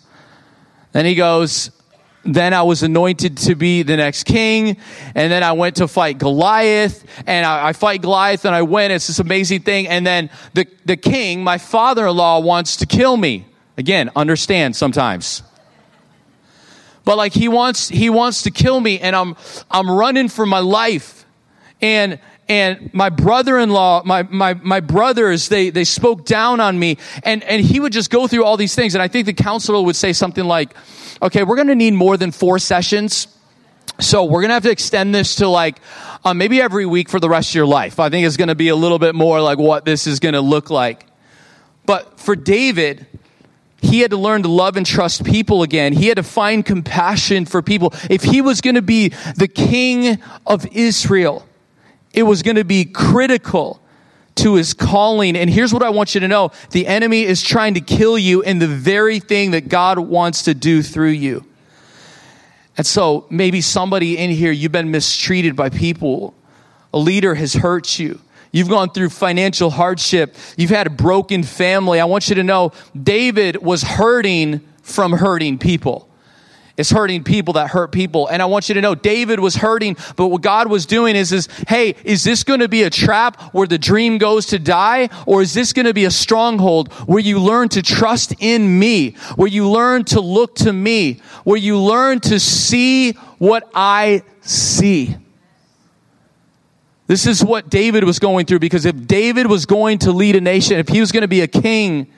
Then 0.93 1.05
he 1.05 1.17
goes, 1.17 1.73
then 2.23 2.55
I 2.55 2.63
was 2.63 2.85
anointed 2.85 3.37
to 3.39 3.57
be 3.57 3.83
the 3.83 3.97
next 3.97 4.27
king. 4.27 4.77
And 5.17 5.33
then 5.33 5.43
I 5.43 5.55
went 5.55 5.75
to 5.77 5.89
fight 5.89 6.19
Goliath 6.19 7.05
and 7.27 7.45
I, 7.45 7.71
I, 7.71 7.73
fight 7.73 8.01
Goliath 8.01 8.45
and 8.45 8.55
I 8.55 8.63
win. 8.63 8.93
It's 8.93 9.09
this 9.09 9.19
amazing 9.19 9.63
thing. 9.63 9.89
And 9.89 10.07
then 10.07 10.31
the, 10.55 10.69
the 10.85 10.97
king, 10.97 11.43
my 11.43 11.59
father-in-law 11.59 12.43
wants 12.43 12.77
to 12.77 12.87
kill 12.87 13.17
me. 13.17 13.45
Again, 13.77 14.09
understand 14.15 14.77
sometimes 14.77 15.43
but 17.07 17.17
like 17.17 17.33
he 17.33 17.49
wants 17.49 17.89
he 17.89 18.11
wants 18.11 18.43
to 18.43 18.51
kill 18.51 18.79
me 18.81 18.99
and 18.99 19.17
i'm 19.17 19.37
i'm 19.71 19.91
running 19.91 20.29
for 20.29 20.45
my 20.45 20.59
life. 20.59 21.25
And 21.81 22.19
and 22.49 22.93
my 22.93 23.11
brother-in-law 23.11 24.03
my, 24.05 24.23
my, 24.25 24.55
my 24.55 24.81
brothers 24.81 25.49
they, 25.49 25.71
they 25.71 25.85
spoke 25.85 26.27
down 26.27 26.61
on 26.61 26.79
me. 26.79 26.99
And, 27.23 27.43
and 27.45 27.65
he 27.65 27.81
would 27.81 27.93
just 27.93 28.11
go 28.11 28.27
through 28.27 28.45
all 28.45 28.59
these 28.59 28.75
things. 28.75 28.95
And 28.95 29.01
i 29.01 29.09
think 29.09 29.25
the 29.25 29.33
counselor 29.33 29.81
would 29.83 29.97
say 29.97 30.13
something 30.13 30.45
like 30.45 30.75
okay 31.23 31.45
we're 31.45 31.57
going 31.57 31.69
to 31.69 31.77
need 31.77 31.95
more 31.95 32.19
than 32.19 32.33
four 32.33 32.59
sessions. 32.59 33.29
So 33.99 34.25
we're 34.25 34.43
going 34.43 34.51
to 34.51 34.55
have 34.55 34.65
to 34.65 34.71
extend 34.71 35.15
this 35.15 35.37
to 35.37 35.49
like 35.49 35.79
uh, 36.25 36.35
maybe 36.35 36.61
every 36.61 36.87
week 36.87 37.09
for 37.09 37.21
the 37.21 37.31
rest 37.31 37.53
of 37.53 37.55
your 37.55 37.67
life. 37.67 38.01
I 38.01 38.11
think 38.11 38.27
it's 38.27 38.37
going 38.37 38.49
to 38.49 38.57
be 38.57 38.69
a 38.69 38.77
little 38.77 38.99
bit 38.99 39.15
more 39.15 39.41
like 39.41 39.59
what 39.59 39.85
this 39.85 40.07
is 40.09 40.19
going 40.19 40.35
to 40.35 40.41
look 40.41 40.71
like. 40.71 41.07
But 41.87 42.19
for 42.19 42.35
david 42.35 43.07
he 43.83 44.01
had 44.01 44.11
to 44.11 44.17
learn 44.17 44.43
to 44.43 44.49
love 44.49 44.77
and 44.77 44.87
trust 44.87 45.25
people 45.25 45.63
again. 45.63 45.93
He 45.93 46.09
had 46.09 46.17
to 46.17 46.23
find 46.23 46.65
compassion 46.65 47.45
for 47.45 47.63
people. 47.63 47.93
If 48.09 48.23
he 48.23 48.41
was 48.41 48.61
going 48.61 48.77
to 48.77 48.83
be 48.83 49.09
the 49.37 49.49
king 49.49 50.19
of 50.47 50.67
Israel, 50.73 51.47
it 52.13 52.23
was 52.23 52.43
going 52.43 52.57
to 52.57 52.65
be 52.65 52.85
critical 52.85 53.81
to 54.37 54.55
his 54.55 54.75
calling. 54.75 55.37
And 55.37 55.51
here's 55.51 55.73
what 55.73 55.83
I 55.83 55.91
want 55.91 56.15
you 56.15 56.21
to 56.21 56.29
know 56.29 56.53
the 56.71 56.87
enemy 56.87 57.23
is 57.23 57.43
trying 57.43 57.75
to 57.75 57.81
kill 57.81 58.19
you 58.19 58.43
in 58.43 58.59
the 58.59 58.67
very 58.67 59.19
thing 59.19 59.51
that 59.53 59.69
God 59.69 59.99
wants 59.99 60.43
to 60.45 60.55
do 60.55 60.83
through 60.83 61.11
you. 61.11 61.45
And 62.77 62.87
so 62.87 63.27
maybe 63.31 63.61
somebody 63.61 64.19
in 64.19 64.31
here, 64.31 64.53
you've 64.53 64.73
been 64.73 64.91
mistreated 64.91 65.57
by 65.57 65.71
people. 65.71 66.35
A 66.93 66.99
leader 66.99 67.35
has 67.35 67.55
hurt 67.55 67.99
you. 67.99 68.21
You've 68.53 68.69
gone 68.69 68.91
through 68.91 69.11
financial 69.11 69.71
hardship. 69.71 70.35
You've 70.57 70.71
had 70.71 70.87
a 70.87 70.91
broken 70.91 71.43
family. 71.43 72.01
I 72.01 72.05
want 72.05 72.29
you 72.29 72.35
to 72.37 72.43
know 72.43 72.73
David 73.01 73.63
was 73.63 73.83
hurting 73.83 74.61
from 74.83 75.13
hurting 75.13 75.59
people. 75.59 76.09
It's 76.77 76.91
hurting 76.91 77.25
people 77.25 77.55
that 77.55 77.69
hurt 77.69 77.91
people. 77.91 78.29
And 78.29 78.43
I 78.43 78.47
want 78.47 78.69
you 78.69 78.75
to 78.75 78.81
know 78.81 78.95
David 78.95 79.41
was 79.41 79.57
hurting, 79.57 79.97
but 80.15 80.29
what 80.29 80.43
God 80.43 80.69
was 80.69 80.85
doing 80.85 81.17
is, 81.17 81.33
is, 81.33 81.49
hey, 81.69 81.95
is 82.05 82.23
this 82.23 82.45
going 82.45 82.61
to 82.61 82.69
be 82.69 82.83
a 82.83 82.91
trap 82.91 83.41
where 83.55 83.67
the 83.67 83.79
dream 83.79 84.19
goes 84.19 84.47
to 84.47 84.59
die? 84.59 85.09
Or 85.25 85.41
is 85.41 85.55
this 85.55 85.73
going 85.73 85.87
to 85.87 85.95
be 85.95 86.05
a 86.05 86.11
stronghold 86.11 86.93
where 87.05 87.19
you 87.19 87.39
learn 87.39 87.71
to 87.71 87.83
trust 87.83 88.35
in 88.41 88.79
me? 88.79 89.13
Where 89.37 89.49
you 89.49 89.71
learn 89.71 90.05
to 90.07 90.21
look 90.21 90.57
to 90.57 90.73
me? 90.73 91.21
Where 91.45 91.59
you 91.59 91.79
learn 91.79 92.21
to 92.21 92.39
see 92.39 93.13
what 93.39 93.69
I 93.75 94.23
see? 94.43 95.17
This 97.07 97.27
is 97.27 97.45
what 97.45 97.69
David 97.69 98.05
was 98.05 98.19
going 98.19 98.47
through 98.47 98.59
because 98.59 98.85
if 98.85 99.07
David 99.07 99.47
was 99.47 99.67
going 99.67 99.99
to 99.99 100.13
lead 100.13 100.37
a 100.37 100.41
nation, 100.41 100.79
if 100.79 100.89
he 100.89 101.01
was 101.01 101.13
going 101.13 101.23
to 101.23 101.29
be 101.29 101.41
a 101.41 101.47
king, 101.47 102.09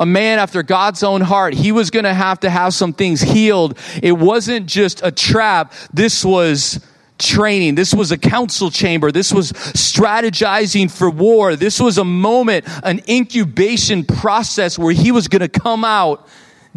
a 0.00 0.06
man 0.06 0.38
after 0.38 0.62
God's 0.62 1.02
own 1.02 1.20
heart. 1.20 1.54
He 1.54 1.72
was 1.72 1.90
going 1.90 2.04
to 2.04 2.14
have 2.14 2.40
to 2.40 2.50
have 2.50 2.74
some 2.74 2.92
things 2.92 3.20
healed. 3.20 3.78
It 4.02 4.12
wasn't 4.12 4.66
just 4.66 5.00
a 5.04 5.12
trap. 5.12 5.72
This 5.92 6.24
was 6.24 6.84
training. 7.18 7.76
This 7.76 7.94
was 7.94 8.10
a 8.10 8.18
council 8.18 8.70
chamber. 8.70 9.12
This 9.12 9.32
was 9.32 9.52
strategizing 9.52 10.90
for 10.90 11.08
war. 11.08 11.54
This 11.56 11.78
was 11.78 11.98
a 11.98 12.04
moment, 12.04 12.64
an 12.82 13.02
incubation 13.08 14.04
process 14.04 14.78
where 14.78 14.92
he 14.92 15.12
was 15.12 15.28
going 15.28 15.40
to 15.40 15.48
come 15.48 15.84
out 15.84 16.26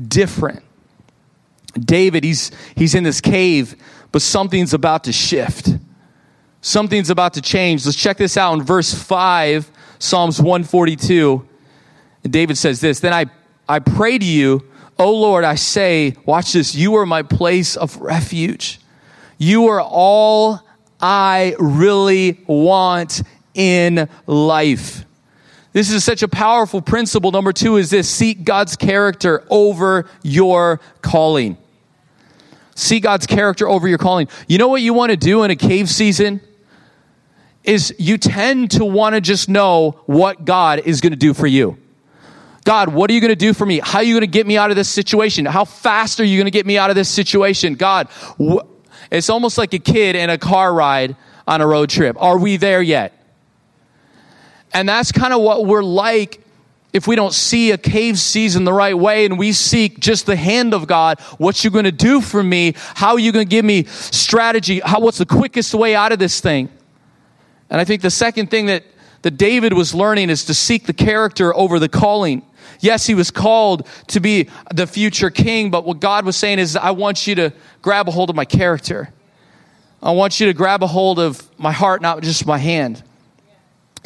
different. 0.01 0.63
David, 1.73 2.23
he's, 2.23 2.51
he's 2.75 2.95
in 2.95 3.03
this 3.03 3.21
cave, 3.21 3.75
but 4.11 4.21
something's 4.21 4.73
about 4.73 5.05
to 5.05 5.13
shift. 5.13 5.69
Something's 6.61 7.09
about 7.09 7.33
to 7.35 7.41
change. 7.41 7.85
Let's 7.85 7.97
check 7.97 8.17
this 8.17 8.37
out 8.37 8.53
in 8.53 8.63
verse 8.63 8.93
5, 8.93 9.71
Psalms 9.99 10.39
142. 10.39 11.47
And 12.23 12.33
David 12.33 12.57
says 12.57 12.81
this 12.81 12.99
Then 12.99 13.13
I, 13.13 13.25
I 13.69 13.79
pray 13.79 14.17
to 14.17 14.25
you, 14.25 14.63
O 14.99 15.13
Lord, 15.13 15.43
I 15.43 15.55
say, 15.55 16.15
watch 16.25 16.53
this, 16.53 16.73
you 16.73 16.95
are 16.95 17.05
my 17.05 17.21
place 17.21 17.75
of 17.77 17.97
refuge. 17.97 18.79
You 19.37 19.67
are 19.67 19.81
all 19.81 20.61
I 20.99 21.55
really 21.59 22.43
want 22.47 23.21
in 23.53 24.09
life. 24.25 25.05
This 25.73 25.91
is 25.91 26.03
such 26.03 26.23
a 26.23 26.27
powerful 26.27 26.81
principle. 26.81 27.31
Number 27.31 27.53
two 27.53 27.77
is 27.77 27.91
this 27.91 28.09
seek 28.09 28.43
God's 28.43 28.75
character 28.75 29.45
over 29.49 30.09
your 30.23 30.79
calling. 31.03 31.57
See 32.77 32.99
God's 32.99 33.25
character 33.25 33.67
over 33.67 33.87
your 33.87 33.97
calling. 33.97 34.27
You 34.47 34.59
know 34.59 34.67
what 34.67 34.83
you 34.83 34.93
want 34.93 35.09
to 35.09 35.17
do 35.17 35.41
in 35.41 35.49
a 35.49 35.55
cave 35.55 35.89
season? 35.89 36.41
Is 37.63 37.91
you 37.97 38.19
tend 38.19 38.69
to 38.71 38.85
want 38.85 39.15
to 39.15 39.21
just 39.21 39.49
know 39.49 39.99
what 40.05 40.45
God 40.45 40.81
is 40.85 41.01
going 41.01 41.11
to 41.11 41.17
do 41.17 41.33
for 41.33 41.47
you. 41.47 41.79
God, 42.65 42.89
what 42.89 43.09
are 43.09 43.15
you 43.15 43.19
going 43.19 43.29
to 43.29 43.35
do 43.35 43.55
for 43.55 43.65
me? 43.65 43.79
How 43.79 43.97
are 43.99 44.03
you 44.03 44.13
going 44.13 44.21
to 44.21 44.27
get 44.27 44.45
me 44.45 44.59
out 44.59 44.69
of 44.69 44.75
this 44.75 44.89
situation? 44.89 45.45
How 45.45 45.65
fast 45.65 46.19
are 46.19 46.23
you 46.23 46.37
going 46.37 46.45
to 46.45 46.51
get 46.51 46.67
me 46.67 46.77
out 46.77 46.91
of 46.91 46.95
this 46.95 47.09
situation? 47.09 47.73
God, 47.73 48.09
wh- 48.39 48.63
it's 49.11 49.31
almost 49.31 49.57
like 49.57 49.73
a 49.73 49.79
kid 49.79 50.15
in 50.15 50.29
a 50.29 50.37
car 50.37 50.71
ride 50.71 51.15
on 51.47 51.61
a 51.61 51.67
road 51.67 51.89
trip. 51.89 52.15
Are 52.21 52.37
we 52.37 52.57
there 52.57 52.83
yet? 52.83 53.11
And 54.71 54.87
that's 54.87 55.11
kind 55.11 55.33
of 55.33 55.41
what 55.41 55.65
we're 55.65 55.83
like 55.83 56.43
if 56.93 57.07
we 57.07 57.15
don't 57.15 57.33
see 57.33 57.71
a 57.71 57.77
cave 57.77 58.17
season 58.17 58.63
the 58.63 58.73
right 58.73 58.97
way 58.97 59.25
and 59.25 59.37
we 59.37 59.51
seek 59.51 59.99
just 59.99 60.25
the 60.25 60.35
hand 60.35 60.73
of 60.73 60.87
God, 60.87 61.19
what 61.37 61.63
you 61.63 61.69
going 61.69 61.85
to 61.85 61.91
do 61.91 62.21
for 62.21 62.41
me? 62.41 62.73
How 62.95 63.13
are 63.13 63.19
you 63.19 63.31
going 63.31 63.45
to 63.45 63.49
give 63.49 63.65
me 63.65 63.83
strategy? 63.85 64.79
How, 64.79 64.99
what's 64.99 65.17
the 65.17 65.25
quickest 65.25 65.73
way 65.73 65.95
out 65.95 66.11
of 66.11 66.19
this 66.19 66.39
thing? 66.39 66.69
And 67.69 67.81
I 67.81 67.83
think 67.83 68.01
the 68.01 68.09
second 68.09 68.49
thing 68.49 68.67
that, 68.67 68.83
that 69.23 69.31
David 69.31 69.73
was 69.73 69.93
learning 69.93 70.29
is 70.29 70.45
to 70.45 70.53
seek 70.53 70.85
the 70.85 70.93
character 70.93 71.53
over 71.55 71.79
the 71.79 71.89
calling. 71.89 72.41
Yes, 72.79 73.05
he 73.05 73.15
was 73.15 73.31
called 73.31 73.87
to 74.07 74.19
be 74.19 74.49
the 74.73 74.87
future 74.87 75.29
king, 75.29 75.69
but 75.69 75.85
what 75.85 75.99
God 75.99 76.25
was 76.25 76.37
saying 76.37 76.59
is, 76.59 76.75
I 76.75 76.91
want 76.91 77.27
you 77.27 77.35
to 77.35 77.53
grab 77.81 78.07
a 78.07 78.11
hold 78.11 78.29
of 78.29 78.35
my 78.35 78.45
character. 78.45 79.11
I 80.01 80.11
want 80.11 80.39
you 80.39 80.47
to 80.47 80.53
grab 80.53 80.83
a 80.83 80.87
hold 80.87 81.19
of 81.19 81.49
my 81.59 81.71
heart, 81.71 82.01
not 82.01 82.21
just 82.21 82.45
my 82.45 82.57
hand. 82.57 83.03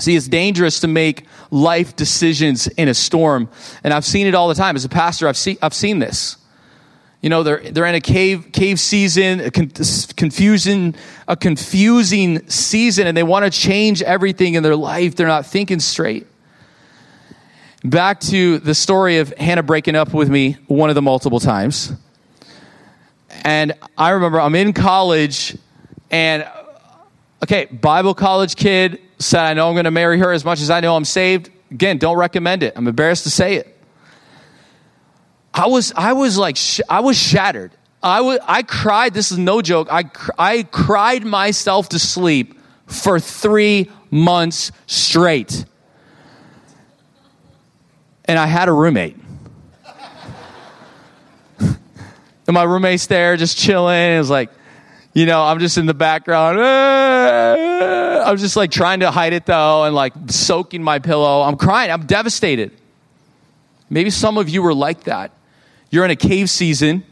See, 0.02 0.16
it's 0.16 0.28
dangerous 0.28 0.80
to 0.80 0.88
make 0.88 1.26
life 1.52 1.96
decisions 1.96 2.68
in 2.68 2.88
a 2.88 2.94
storm. 2.94 3.50
And 3.84 3.94
I've 3.94 4.06
seen 4.06 4.26
it 4.26 4.34
all 4.34 4.48
the 4.48 4.56
time. 4.56 4.76
As 4.76 4.84
a 4.84 4.90
pastor, 4.90 5.28
I've, 5.28 5.38
see, 5.38 5.58
I've 5.62 5.74
seen 5.74 6.00
this. 6.00 6.38
You 7.22 7.30
know, 7.30 7.44
they're, 7.44 7.60
they're 7.60 7.86
in 7.86 7.94
a 7.94 8.02
cave, 8.02 8.50
cave 8.52 8.80
season, 8.80 9.42
a 9.42 9.52
con- 9.52 9.72
confusion, 10.16 10.96
a 11.28 11.38
confusing 11.38 12.50
season, 12.50 13.06
and 13.06 13.16
they 13.16 13.22
want 13.22 13.46
to 13.46 13.52
change 13.52 14.02
everything 14.02 14.56
in 14.56 14.64
their 14.64 14.76
life. 14.76 15.16
They're 15.16 15.28
not 15.28 15.46
thinking 15.46 15.80
straight 15.80 16.26
back 17.84 18.20
to 18.22 18.60
the 18.60 18.76
story 18.76 19.18
of 19.18 19.34
Hannah 19.38 19.64
breaking 19.64 19.96
up 19.96 20.14
with 20.14 20.30
me 20.30 20.58
one 20.68 20.90
of 20.90 20.96
the 20.96 21.02
multiple 21.02 21.40
times. 21.40 21.94
And 23.44 23.74
I 23.98 24.12
remember 24.12 24.40
I'm 24.40 24.56
in 24.56 24.74
college 24.74 25.58
and 26.10 26.48
okay, 27.44 27.66
Bible 27.66 28.14
college 28.14 28.56
kid 28.56 29.00
said 29.22 29.42
I 29.42 29.54
know 29.54 29.68
I'm 29.68 29.76
going 29.76 29.86
to 29.86 29.92
marry 29.92 30.20
her 30.20 30.32
as 30.32 30.44
much 30.44 30.62
as 30.62 30.70
I 30.70 30.80
know 30.80 30.96
I'm 30.96 31.06
saved. 31.06 31.50
Again, 31.72 31.98
don't 31.98 32.18
recommend 32.18 32.64
it. 32.64 32.74
I'm 32.76 32.88
embarrassed 32.88 33.24
to 33.24 33.30
say 33.30 33.56
it. 33.56 33.78
I 35.54 35.68
was 35.68 35.94
I 35.96 36.14
was 36.14 36.38
like 36.38 36.58
sh- 36.58 36.82
I 36.90 37.02
was 37.02 37.18
shattered. 37.18 37.72
I 38.02 38.22
was 38.22 38.40
I 38.48 38.64
cried. 38.64 39.14
This 39.14 39.32
is 39.32 39.38
no 39.38 39.62
joke. 39.62 39.88
I 39.92 40.10
I 40.38 40.64
cried 40.64 41.26
myself 41.26 41.90
to 41.90 42.00
sleep 42.00 42.60
for 42.88 43.20
3 43.20 43.90
months 44.10 44.72
straight 44.86 45.66
and 48.26 48.40
I 48.40 48.46
had 48.46 48.70
a 48.70 48.72
roommate. 48.72 49.18
and 51.60 51.78
my 52.48 52.64
roommate's 52.64 53.08
there 53.08 53.36
just 53.36 53.58
chilling. 53.58 54.14
It 54.14 54.18
was 54.18 54.30
like, 54.30 54.52
you 55.14 55.26
know, 55.26 55.44
I'm 55.44 55.60
just 55.60 55.78
in 55.78 55.86
the 55.86 55.94
background. 55.94 56.58
I'm 58.22 58.38
just 58.38 58.56
like 58.56 58.72
trying 58.72 59.02
to 59.02 59.12
hide 59.12 59.34
it 59.34 59.46
though 59.46 59.84
and 59.84 59.96
like 59.96 60.14
soaking 60.28 60.84
my 60.84 61.00
pillow. 61.00 61.42
I'm 61.42 61.58
crying. 61.58 61.92
I'm 61.92 62.06
devastated. 62.06 62.72
Maybe 63.90 64.10
some 64.10 64.38
of 64.38 64.50
you 64.50 64.62
were 64.62 64.74
like 64.74 65.04
that. 65.04 65.32
You're 65.90 66.06
in 66.06 66.12
a 66.12 66.16
cave 66.16 66.50
season 66.50 67.04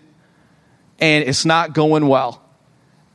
and 0.99 1.27
it's 1.27 1.45
not 1.45 1.73
going 1.73 2.07
well. 2.07 2.41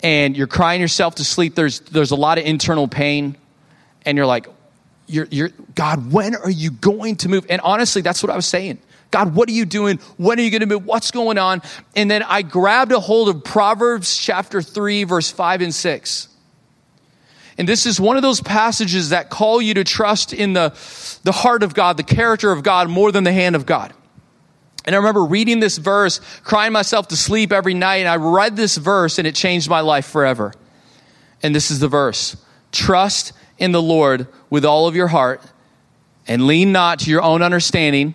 And 0.02 0.36
you're 0.36 0.46
crying 0.46 0.80
yourself 0.80 1.14
to 1.16 1.24
sleep. 1.24 1.54
There's, 1.54 1.80
there's 1.80 2.10
a 2.10 2.16
lot 2.16 2.38
of 2.38 2.44
internal 2.44 2.88
pain. 2.88 3.36
And 4.04 4.18
you're 4.18 4.26
like, 4.26 4.48
you're, 5.06 5.26
you're, 5.30 5.50
God, 5.74 6.12
when 6.12 6.34
are 6.34 6.50
you 6.50 6.70
going 6.70 7.16
to 7.16 7.28
move? 7.28 7.46
And 7.48 7.60
honestly, 7.62 8.02
that's 8.02 8.22
what 8.22 8.30
I 8.30 8.36
was 8.36 8.46
saying. 8.46 8.78
God, 9.10 9.34
what 9.34 9.48
are 9.48 9.52
you 9.52 9.64
doing? 9.64 9.98
When 10.16 10.38
are 10.38 10.42
you 10.42 10.50
going 10.50 10.60
to 10.60 10.66
move? 10.66 10.84
What's 10.84 11.10
going 11.10 11.38
on? 11.38 11.62
And 11.94 12.10
then 12.10 12.22
I 12.22 12.42
grabbed 12.42 12.92
a 12.92 13.00
hold 13.00 13.28
of 13.28 13.44
Proverbs 13.44 14.16
chapter 14.16 14.60
3, 14.60 15.04
verse 15.04 15.30
5 15.30 15.62
and 15.62 15.74
6. 15.74 16.28
And 17.56 17.68
this 17.68 17.86
is 17.86 18.00
one 18.00 18.16
of 18.16 18.22
those 18.22 18.40
passages 18.40 19.10
that 19.10 19.30
call 19.30 19.62
you 19.62 19.74
to 19.74 19.84
trust 19.84 20.32
in 20.32 20.54
the, 20.54 20.70
the 21.22 21.32
heart 21.32 21.62
of 21.62 21.74
God, 21.74 21.96
the 21.96 22.02
character 22.02 22.50
of 22.50 22.62
God, 22.62 22.90
more 22.90 23.12
than 23.12 23.24
the 23.24 23.32
hand 23.32 23.54
of 23.54 23.64
God. 23.64 23.92
And 24.84 24.94
I 24.94 24.98
remember 24.98 25.24
reading 25.24 25.60
this 25.60 25.78
verse, 25.78 26.20
crying 26.42 26.72
myself 26.72 27.08
to 27.08 27.16
sleep 27.16 27.52
every 27.52 27.74
night, 27.74 27.96
and 27.96 28.08
I 28.08 28.16
read 28.16 28.56
this 28.56 28.76
verse 28.76 29.18
and 29.18 29.26
it 29.26 29.34
changed 29.34 29.68
my 29.68 29.80
life 29.80 30.06
forever. 30.06 30.52
And 31.42 31.54
this 31.54 31.70
is 31.70 31.80
the 31.80 31.88
verse 31.88 32.36
Trust 32.72 33.32
in 33.58 33.72
the 33.72 33.82
Lord 33.82 34.26
with 34.50 34.64
all 34.64 34.88
of 34.88 34.96
your 34.96 35.08
heart 35.08 35.40
and 36.26 36.46
lean 36.46 36.72
not 36.72 37.00
to 37.00 37.10
your 37.10 37.22
own 37.22 37.40
understanding. 37.40 38.14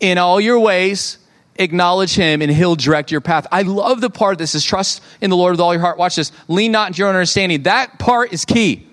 In 0.00 0.18
all 0.18 0.40
your 0.40 0.58
ways, 0.58 1.18
acknowledge 1.56 2.14
him 2.14 2.42
and 2.42 2.50
he'll 2.50 2.76
direct 2.76 3.10
your 3.10 3.20
path. 3.20 3.46
I 3.52 3.62
love 3.62 4.00
the 4.00 4.10
part 4.10 4.38
that 4.38 4.48
says 4.48 4.64
trust 4.64 5.02
in 5.20 5.30
the 5.30 5.36
Lord 5.36 5.52
with 5.52 5.60
all 5.60 5.72
your 5.72 5.80
heart. 5.80 5.98
Watch 5.98 6.16
this. 6.16 6.32
Lean 6.48 6.72
not 6.72 6.88
into 6.88 6.98
your 6.98 7.08
own 7.08 7.14
understanding. 7.14 7.62
That 7.62 7.98
part 7.98 8.32
is 8.32 8.44
key. 8.44 8.86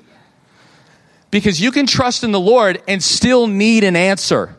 Because 1.31 1.61
you 1.61 1.71
can 1.71 1.87
trust 1.87 2.23
in 2.23 2.31
the 2.31 2.39
Lord 2.39 2.81
and 2.87 3.01
still 3.01 3.47
need 3.47 3.83
an 3.83 3.95
answer. 3.95 4.55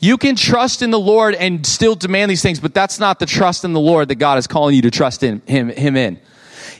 You 0.00 0.16
can 0.16 0.36
trust 0.36 0.82
in 0.82 0.90
the 0.90 0.98
Lord 0.98 1.34
and 1.34 1.66
still 1.66 1.94
demand 1.94 2.30
these 2.30 2.42
things, 2.42 2.60
but 2.60 2.74
that's 2.74 3.00
not 3.00 3.18
the 3.18 3.26
trust 3.26 3.64
in 3.64 3.72
the 3.72 3.80
Lord 3.80 4.08
that 4.08 4.16
God 4.16 4.38
is 4.38 4.46
calling 4.46 4.74
you 4.74 4.82
to 4.82 4.90
trust 4.90 5.22
in 5.22 5.40
him, 5.46 5.68
him 5.70 5.96
in. 5.96 6.20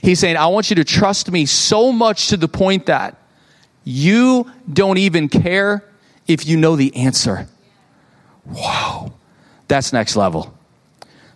He's 0.01 0.19
saying, 0.19 0.37
I 0.37 0.47
want 0.47 0.69
you 0.69 0.77
to 0.77 0.85
trust 0.85 1.29
me 1.31 1.45
so 1.45 1.91
much 1.91 2.27
to 2.29 2.37
the 2.37 2.47
point 2.47 2.85
that 2.85 3.17
you 3.83 4.49
don't 4.71 4.97
even 4.97 5.27
care 5.27 5.83
if 6.27 6.45
you 6.45 6.57
know 6.57 6.75
the 6.75 6.95
answer. 6.95 7.47
Wow. 8.45 9.13
That's 9.69 9.93
next 9.93 10.17
level. 10.17 10.53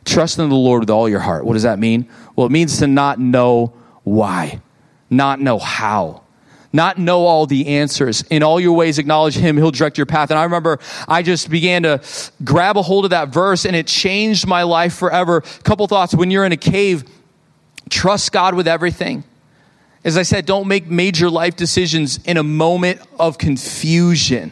Trust 0.03 0.37
in 0.37 0.49
the 0.49 0.55
Lord 0.55 0.81
with 0.81 0.89
all 0.89 1.07
your 1.07 1.21
heart. 1.21 1.45
What 1.45 1.53
does 1.53 1.63
that 1.63 1.79
mean? 1.79 2.09
Well, 2.35 2.45
it 2.45 2.51
means 2.51 2.79
to 2.79 2.87
not 2.87 3.19
know 3.19 3.71
why, 4.03 4.59
not 5.09 5.39
know 5.39 5.57
how. 5.57 6.23
not 6.73 6.97
know 6.97 7.25
all 7.25 7.45
the 7.45 7.67
answers. 7.67 8.23
In 8.23 8.41
all 8.41 8.59
your 8.59 8.73
ways, 8.73 8.97
acknowledge 8.97 9.35
him. 9.37 9.55
He'll 9.55 9.71
direct 9.71 9.97
your 9.97 10.07
path. 10.07 10.31
And 10.31 10.39
I 10.39 10.43
remember 10.43 10.79
I 11.07 11.21
just 11.21 11.49
began 11.49 11.83
to 11.83 12.01
grab 12.43 12.75
a 12.77 12.81
hold 12.81 13.05
of 13.05 13.11
that 13.11 13.29
verse 13.29 13.63
and 13.65 13.75
it 13.75 13.85
changed 13.85 14.47
my 14.47 14.63
life 14.63 14.95
forever. 14.95 15.41
Couple 15.63 15.87
thoughts. 15.87 16.15
When 16.15 16.31
you're 16.31 16.45
in 16.45 16.51
a 16.51 16.57
cave, 16.57 17.03
trust 17.89 18.31
God 18.31 18.55
with 18.55 18.67
everything. 18.67 19.23
As 20.03 20.17
I 20.17 20.23
said, 20.23 20.45
don't 20.45 20.67
make 20.67 20.87
major 20.87 21.29
life 21.29 21.55
decisions 21.55 22.19
in 22.25 22.37
a 22.37 22.43
moment 22.43 22.99
of 23.19 23.37
confusion. 23.37 24.51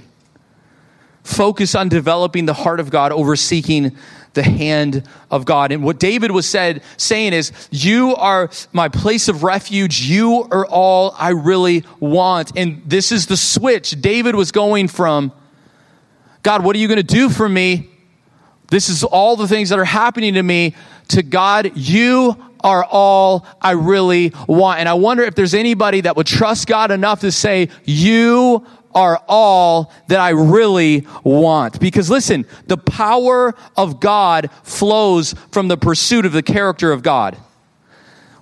Focus 1.24 1.76
on 1.76 1.90
developing 1.90 2.46
the 2.46 2.54
heart 2.54 2.80
of 2.80 2.90
God 2.90 3.12
over 3.12 3.36
seeking 3.36 3.96
the 4.34 4.44
hand 4.44 5.04
of 5.30 5.46
God. 5.46 5.72
And 5.72 5.84
what 5.84 6.00
David 6.00 6.32
was 6.32 6.48
said, 6.48 6.82
saying 6.98 7.34
is, 7.34 7.52
you 7.70 8.16
are 8.16 8.50
my 8.72 8.88
place 8.88 9.28
of 9.28 9.44
refuge. 9.44 10.02
You 10.02 10.48
are 10.52 10.66
all 10.66 11.14
I 11.18 11.30
really 11.30 11.84
want. 12.00 12.54
And 12.56 12.82
this 12.86 13.12
is 13.12 13.28
the 13.28 13.38
switch. 13.38 13.92
David 14.02 14.36
was 14.36 14.52
going 14.52 14.88
from, 14.88 15.32
God, 16.44 16.64
what 16.64 16.76
are 16.76 16.80
you 16.80 16.88
going 16.88 16.98
to 16.98 17.04
do 17.04 17.30
for 17.30 17.48
me? 17.48 17.90
This 18.70 18.88
is 18.88 19.04
all 19.04 19.36
the 19.36 19.48
things 19.48 19.70
that 19.70 19.80
are 19.80 19.86
happening 19.86 20.36
to 20.36 20.44
me 20.44 20.76
to 21.10 21.24
God, 21.24 21.74
you 21.76 22.38
are 22.64 22.86
all 22.86 23.46
I 23.62 23.72
really 23.72 24.34
want. 24.48 24.80
And 24.80 24.88
I 24.88 24.94
wonder 24.94 25.24
if 25.24 25.36
there's 25.36 25.54
anybody 25.54 26.02
that 26.02 26.16
would 26.16 26.28
trust 26.28 26.68
God 26.68 26.90
enough 26.90 27.20
to 27.22 27.32
say, 27.32 27.70
you 27.84 28.66
are 28.94 29.22
all 29.28 29.92
that 30.08 30.20
I 30.20 30.30
really 30.30 31.06
want. 31.24 31.80
Because 31.80 32.10
listen, 32.10 32.46
the 32.68 32.78
power 32.78 33.56
of 33.76 34.00
God 34.00 34.50
flows 34.64 35.34
from 35.52 35.68
the 35.68 35.78
pursuit 35.78 36.26
of 36.26 36.34
the 36.34 36.44
character 36.44 36.92
of 36.92 37.04
God 37.04 37.38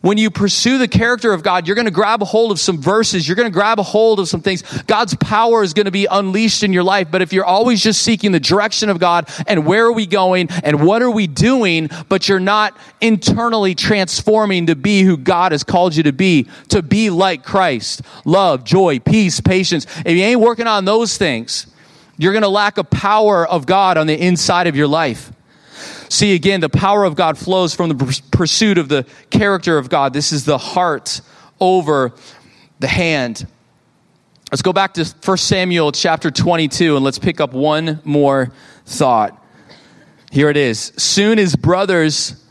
when 0.02 0.18
you 0.18 0.30
pursue 0.30 0.78
the 0.78 0.88
character 0.88 1.34
of 1.34 1.44
God, 1.44 1.68
you're 1.68 1.76
going 1.76 1.86
to 1.86 1.92
grab 1.92 2.22
a 2.22 2.26
hold 2.26 2.52
of 2.52 2.60
some 2.60 2.82
verses. 2.82 3.28
You're 3.28 3.36
going 3.36 3.48
to 3.48 3.54
grab 3.54 3.80
a 3.80 3.84
hold 3.84 4.20
of 4.20 4.28
some 4.30 4.42
things. 4.42 4.62
God's 4.84 5.16
power 5.16 5.62
is 5.64 5.74
going 5.74 5.86
to 5.86 5.92
be 5.92 6.06
unleashed 6.06 6.64
in 6.64 6.72
your 6.72 6.84
life. 6.84 7.10
But 7.12 7.22
if 7.22 7.34
you're 7.34 7.46
always 7.46 7.82
just 7.82 8.02
seeking 8.02 8.32
the 8.32 8.40
direction 8.40 8.90
of 8.90 9.00
God 9.00 9.30
and 9.48 9.66
where 9.66 9.86
are 9.86 9.92
we 9.92 10.06
going 10.06 10.50
and 10.64 10.86
what 10.86 11.02
are 11.02 11.12
we 11.12 11.28
doing, 11.28 11.90
but 12.08 12.30
you're 12.30 12.40
not 12.40 12.78
internally 13.02 13.76
transforming 13.76 14.68
to 14.68 14.76
be 14.76 15.04
who 15.04 15.18
God 15.18 15.52
has 15.52 15.64
called 15.64 15.96
you 15.96 16.04
to 16.04 16.14
be, 16.14 16.48
to 16.70 16.82
be 16.82 17.10
like 17.10 17.44
Christ, 17.44 18.02
love, 18.26 18.64
joy, 18.64 19.00
peace, 19.00 19.42
patience. 19.42 19.86
If 20.06 20.16
you 20.16 20.24
ain't 20.24 20.40
working 20.40 20.68
on 20.68 20.86
those 20.86 21.18
things, 21.18 21.68
you're 22.18 22.34
going 22.34 22.44
to 22.44 22.50
lack 22.50 22.78
a 22.78 22.84
power 22.84 23.48
of 23.48 23.66
God 23.66 23.98
on 23.98 24.08
the 24.08 24.20
inside 24.20 24.68
of 24.68 24.76
your 24.76 24.88
life. 24.88 25.32
See, 26.10 26.34
again, 26.34 26.60
the 26.60 26.70
power 26.70 27.06
of 27.06 27.16
God 27.16 27.38
flows 27.38 27.76
from 27.76 27.90
the 27.90 28.22
pursuit 28.32 28.80
of 28.80 28.90
the 28.90 29.06
character 29.30 29.78
of 29.78 29.90
God. 29.90 30.12
This 30.12 30.32
is 30.32 30.44
the 30.44 30.58
heart 30.58 31.22
over 31.60 32.14
the 32.80 32.88
hand. 32.88 33.48
Let's 34.52 34.64
go 34.64 34.74
back 34.74 34.96
to 34.96 35.06
1 35.06 35.38
Samuel 35.38 35.92
chapter 35.92 36.32
22 36.32 36.96
and 36.96 37.06
let's 37.06 37.20
pick 37.20 37.40
up 37.40 37.54
one 37.54 38.02
more 38.04 38.52
thought. 38.88 39.40
Here 40.32 40.50
it 40.50 40.58
is. 40.58 40.92
Soon 40.98 41.38
his 41.38 41.56
brothers 41.56 42.44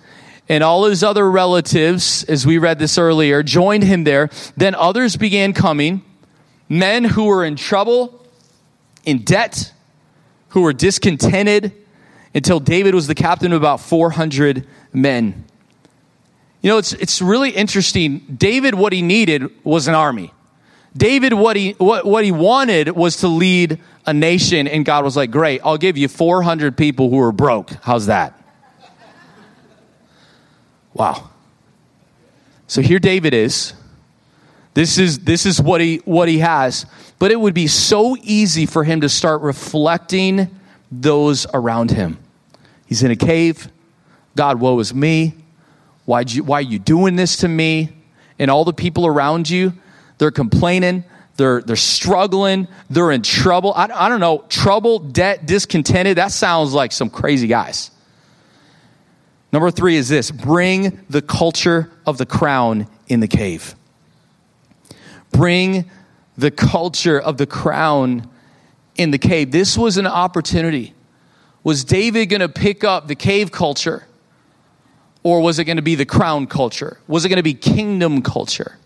and 0.48 0.62
all 0.62 0.84
his 0.84 1.02
other 1.02 1.28
relatives, 1.28 2.22
as 2.24 2.46
we 2.46 2.58
read 2.58 2.78
this 2.78 2.96
earlier, 2.96 3.42
joined 3.42 3.82
him 3.82 4.04
there. 4.04 4.30
Then 4.56 4.76
others 4.76 5.16
began 5.16 5.52
coming, 5.52 6.02
men 6.68 7.02
who 7.02 7.24
were 7.24 7.44
in 7.44 7.56
trouble, 7.56 8.24
in 9.04 9.24
debt, 9.24 9.72
who 10.50 10.62
were 10.62 10.72
discontented 10.72 11.72
until 12.38 12.60
David 12.60 12.94
was 12.94 13.08
the 13.08 13.16
captain 13.16 13.52
of 13.52 13.60
about 13.60 13.80
400 13.80 14.64
men. 14.92 15.44
You 16.62 16.70
know, 16.70 16.78
it's, 16.78 16.92
it's 16.92 17.20
really 17.20 17.50
interesting. 17.50 18.20
David, 18.36 18.76
what 18.76 18.92
he 18.92 19.02
needed 19.02 19.50
was 19.64 19.88
an 19.88 19.96
army. 19.96 20.32
David, 20.96 21.32
what 21.32 21.56
he, 21.56 21.72
what, 21.72 22.04
what 22.04 22.24
he 22.24 22.30
wanted 22.30 22.90
was 22.90 23.16
to 23.18 23.28
lead 23.28 23.80
a 24.06 24.14
nation, 24.14 24.68
and 24.68 24.84
God 24.84 25.02
was 25.04 25.16
like, 25.16 25.32
Great, 25.32 25.60
I'll 25.64 25.78
give 25.78 25.98
you 25.98 26.06
400 26.06 26.76
people 26.76 27.10
who 27.10 27.18
are 27.18 27.32
broke. 27.32 27.70
How's 27.82 28.06
that? 28.06 28.40
Wow. 30.94 31.30
So 32.68 32.82
here 32.82 33.00
David 33.00 33.34
is. 33.34 33.72
This 34.74 34.96
is, 34.96 35.18
this 35.20 35.44
is 35.44 35.60
what, 35.60 35.80
he, 35.80 35.96
what 36.04 36.28
he 36.28 36.38
has. 36.38 36.86
But 37.18 37.32
it 37.32 37.40
would 37.40 37.54
be 37.54 37.66
so 37.66 38.16
easy 38.22 38.64
for 38.64 38.84
him 38.84 39.00
to 39.00 39.08
start 39.08 39.42
reflecting 39.42 40.56
those 40.92 41.46
around 41.52 41.90
him. 41.90 42.18
He's 42.88 43.02
in 43.02 43.10
a 43.10 43.16
cave. 43.16 43.68
God, 44.34 44.58
woe 44.60 44.78
is 44.80 44.94
me. 44.94 45.34
why 46.06 46.24
why 46.24 46.58
are 46.58 46.62
you 46.62 46.78
doing 46.78 47.16
this 47.16 47.36
to 47.38 47.48
me? 47.48 47.90
And 48.38 48.50
all 48.50 48.64
the 48.64 48.72
people 48.72 49.06
around 49.06 49.50
you, 49.50 49.74
they're 50.16 50.30
complaining. 50.30 51.04
They're, 51.36 51.60
they're 51.60 51.76
struggling. 51.76 52.66
They're 52.88 53.12
in 53.12 53.22
trouble. 53.22 53.72
I, 53.74 53.88
I 53.92 54.08
don't 54.08 54.20
know. 54.20 54.44
Trouble, 54.48 54.98
debt, 54.98 55.46
discontented. 55.46 56.16
That 56.16 56.32
sounds 56.32 56.72
like 56.72 56.90
some 56.90 57.10
crazy 57.10 57.46
guys. 57.46 57.90
Number 59.52 59.70
three 59.70 59.96
is 59.96 60.08
this 60.08 60.30
bring 60.30 61.04
the 61.08 61.22
culture 61.22 61.90
of 62.06 62.18
the 62.18 62.26
crown 62.26 62.88
in 63.06 63.20
the 63.20 63.28
cave. 63.28 63.74
Bring 65.30 65.90
the 66.36 66.50
culture 66.50 67.20
of 67.20 67.36
the 67.36 67.46
crown 67.46 68.28
in 68.96 69.10
the 69.10 69.18
cave. 69.18 69.50
This 69.50 69.76
was 69.76 69.96
an 69.96 70.06
opportunity. 70.06 70.94
Was 71.68 71.84
David 71.84 72.30
going 72.30 72.40
to 72.40 72.48
pick 72.48 72.82
up 72.82 73.08
the 73.08 73.14
cave 73.14 73.52
culture? 73.52 74.06
Or 75.22 75.42
was 75.42 75.58
it 75.58 75.64
going 75.64 75.76
to 75.76 75.82
be 75.82 75.96
the 75.96 76.06
crown 76.06 76.46
culture? 76.46 76.98
Was 77.06 77.26
it 77.26 77.28
going 77.28 77.36
to 77.36 77.42
be 77.42 77.52
kingdom 77.52 78.22
culture? 78.22 78.78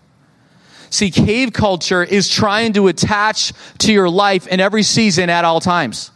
See, 0.90 1.12
cave 1.12 1.52
culture 1.52 2.02
is 2.02 2.28
trying 2.28 2.72
to 2.72 2.88
attach 2.88 3.52
to 3.78 3.92
your 3.92 4.08
life 4.08 4.48
in 4.48 4.58
every 4.58 4.82
season 4.82 5.30
at 5.30 5.44
all 5.44 5.60
times. 5.60 6.10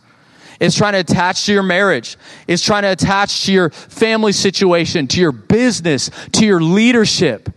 It's 0.58 0.76
trying 0.76 0.94
to 0.94 0.98
attach 0.98 1.46
to 1.46 1.52
your 1.52 1.62
marriage. 1.62 2.16
It's 2.48 2.64
trying 2.64 2.82
to 2.82 2.90
attach 2.90 3.44
to 3.44 3.52
your 3.52 3.70
family 3.70 4.32
situation, 4.32 5.06
to 5.06 5.20
your 5.20 5.30
business, 5.30 6.10
to 6.32 6.44
your 6.44 6.60
leadership 6.60 7.48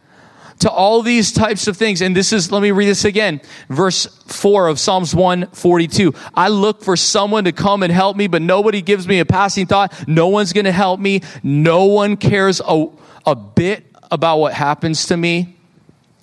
to 0.59 0.69
all 0.69 1.01
these 1.01 1.31
types 1.31 1.67
of 1.67 1.77
things. 1.77 2.01
And 2.01 2.15
this 2.15 2.33
is, 2.33 2.51
let 2.51 2.61
me 2.61 2.71
read 2.71 2.87
this 2.87 3.05
again. 3.05 3.41
Verse 3.69 4.05
4 4.27 4.67
of 4.67 4.79
Psalms 4.79 5.15
142. 5.15 6.13
I 6.33 6.49
look 6.49 6.83
for 6.83 6.95
someone 6.95 7.45
to 7.45 7.51
come 7.51 7.81
and 7.81 7.91
help 7.91 8.17
me, 8.17 8.27
but 8.27 8.41
nobody 8.41 8.81
gives 8.81 9.07
me 9.07 9.19
a 9.19 9.25
passing 9.25 9.67
thought. 9.67 10.07
No 10.07 10.27
one's 10.27 10.53
going 10.53 10.65
to 10.65 10.71
help 10.71 10.99
me. 10.99 11.21
No 11.43 11.85
one 11.85 12.17
cares 12.17 12.61
a, 12.65 12.87
a 13.25 13.35
bit 13.35 13.85
about 14.11 14.37
what 14.37 14.53
happens 14.53 15.07
to 15.07 15.17
me. 15.17 15.55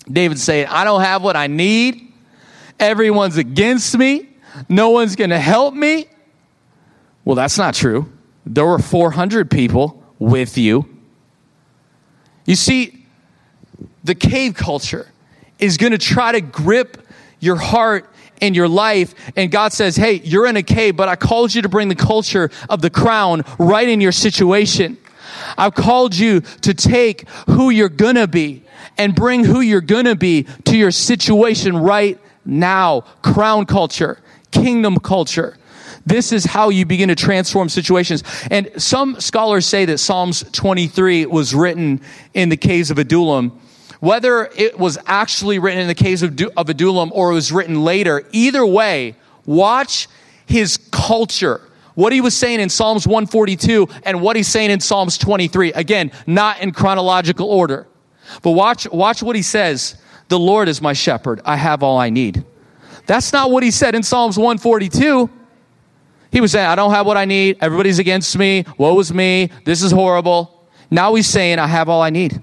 David 0.09 0.39
saying, 0.39 0.67
I 0.67 0.83
don't 0.83 1.01
have 1.01 1.23
what 1.23 1.35
I 1.35 1.47
need. 1.47 2.13
Everyone's 2.79 3.37
against 3.37 3.97
me. 3.97 4.29
No 4.69 4.91
one's 4.91 5.15
going 5.15 5.31
to 5.31 5.39
help 5.39 5.73
me. 5.73 6.07
Well, 7.25 7.35
that's 7.35 7.57
not 7.57 7.73
true. 7.73 8.11
There 8.45 8.65
were 8.65 8.79
400 8.79 9.51
people 9.51 10.03
with 10.19 10.57
you. 10.57 10.87
You 12.45 12.55
see, 12.55 13.05
the 14.03 14.15
cave 14.15 14.55
culture 14.55 15.07
is 15.59 15.77
going 15.77 15.91
to 15.91 15.97
try 15.97 16.31
to 16.31 16.41
grip 16.41 16.97
your 17.39 17.55
heart 17.55 18.09
and 18.41 18.55
your 18.55 18.67
life. 18.67 19.13
And 19.35 19.51
God 19.51 19.73
says, 19.73 19.95
Hey, 19.95 20.13
you're 20.23 20.47
in 20.47 20.57
a 20.57 20.63
cave, 20.63 20.95
but 20.95 21.09
I 21.09 21.15
called 21.15 21.53
you 21.53 21.61
to 21.63 21.69
bring 21.69 21.89
the 21.89 21.95
culture 21.95 22.49
of 22.69 22.81
the 22.81 22.89
crown 22.89 23.43
right 23.59 23.87
in 23.87 24.01
your 24.01 24.11
situation. 24.11 24.97
I've 25.57 25.75
called 25.75 26.15
you 26.15 26.41
to 26.61 26.73
take 26.73 27.27
who 27.47 27.69
you're 27.69 27.89
gonna 27.89 28.27
be 28.27 28.63
and 28.97 29.13
bring 29.13 29.43
who 29.43 29.61
you're 29.61 29.81
gonna 29.81 30.15
be 30.15 30.43
to 30.65 30.77
your 30.77 30.91
situation 30.91 31.77
right 31.77 32.19
now. 32.45 33.01
Crown 33.21 33.65
culture, 33.65 34.19
kingdom 34.51 34.97
culture. 34.97 35.57
This 36.05 36.31
is 36.31 36.45
how 36.45 36.69
you 36.69 36.85
begin 36.85 37.09
to 37.09 37.15
transform 37.15 37.67
situations. 37.67 38.23
And 38.49 38.71
some 38.77 39.19
scholars 39.19 39.65
say 39.65 39.83
that 39.85 39.97
Psalms 39.97 40.43
23 40.53 41.25
was 41.25 41.53
written 41.53 41.99
in 42.33 42.47
the 42.47 42.55
caves 42.55 42.89
of 42.89 42.97
Adullam 42.97 43.59
whether 43.99 44.49
it 44.55 44.77
was 44.77 44.97
actually 45.05 45.59
written 45.59 45.81
in 45.81 45.87
the 45.87 45.95
case 45.95 46.21
of, 46.21 46.39
of 46.55 46.69
Adullam 46.69 47.11
or 47.13 47.31
it 47.31 47.35
was 47.35 47.51
written 47.51 47.83
later, 47.83 48.23
either 48.31 48.65
way, 48.65 49.15
watch 49.45 50.07
his 50.45 50.77
culture. 50.91 51.61
What 51.95 52.13
he 52.13 52.21
was 52.21 52.35
saying 52.35 52.59
in 52.59 52.69
Psalms 52.69 53.07
142 53.07 53.87
and 54.03 54.21
what 54.21 54.35
he's 54.35 54.47
saying 54.47 54.69
in 54.69 54.79
Psalms 54.79 55.17
23. 55.17 55.73
Again, 55.73 56.11
not 56.27 56.61
in 56.61 56.71
chronological 56.71 57.49
order. 57.49 57.87
But 58.43 58.51
watch, 58.51 58.87
watch 58.89 59.23
what 59.23 59.35
he 59.35 59.41
says. 59.41 59.95
The 60.27 60.37
Lord 60.37 60.67
is 60.67 60.81
my 60.81 60.93
shepherd. 60.93 61.41
I 61.43 61.55
have 61.55 61.81
all 61.81 61.97
I 61.97 62.09
need. 62.09 62.45
That's 63.07 63.33
not 63.33 63.49
what 63.49 63.63
he 63.63 63.71
said 63.71 63.95
in 63.95 64.03
Psalms 64.03 64.37
142. 64.37 65.29
He 66.31 66.41
was 66.41 66.51
saying, 66.51 66.67
I 66.67 66.75
don't 66.75 66.91
have 66.91 67.05
what 67.05 67.17
I 67.17 67.25
need. 67.25 67.57
Everybody's 67.61 67.99
against 67.99 68.37
me. 68.37 68.65
Woe 68.77 68.99
is 68.99 69.13
me. 69.13 69.49
This 69.63 69.81
is 69.81 69.91
horrible. 69.91 70.67
Now 70.91 71.15
he's 71.15 71.27
saying, 71.27 71.57
I 71.57 71.67
have 71.67 71.89
all 71.89 72.01
I 72.01 72.09
need. 72.09 72.41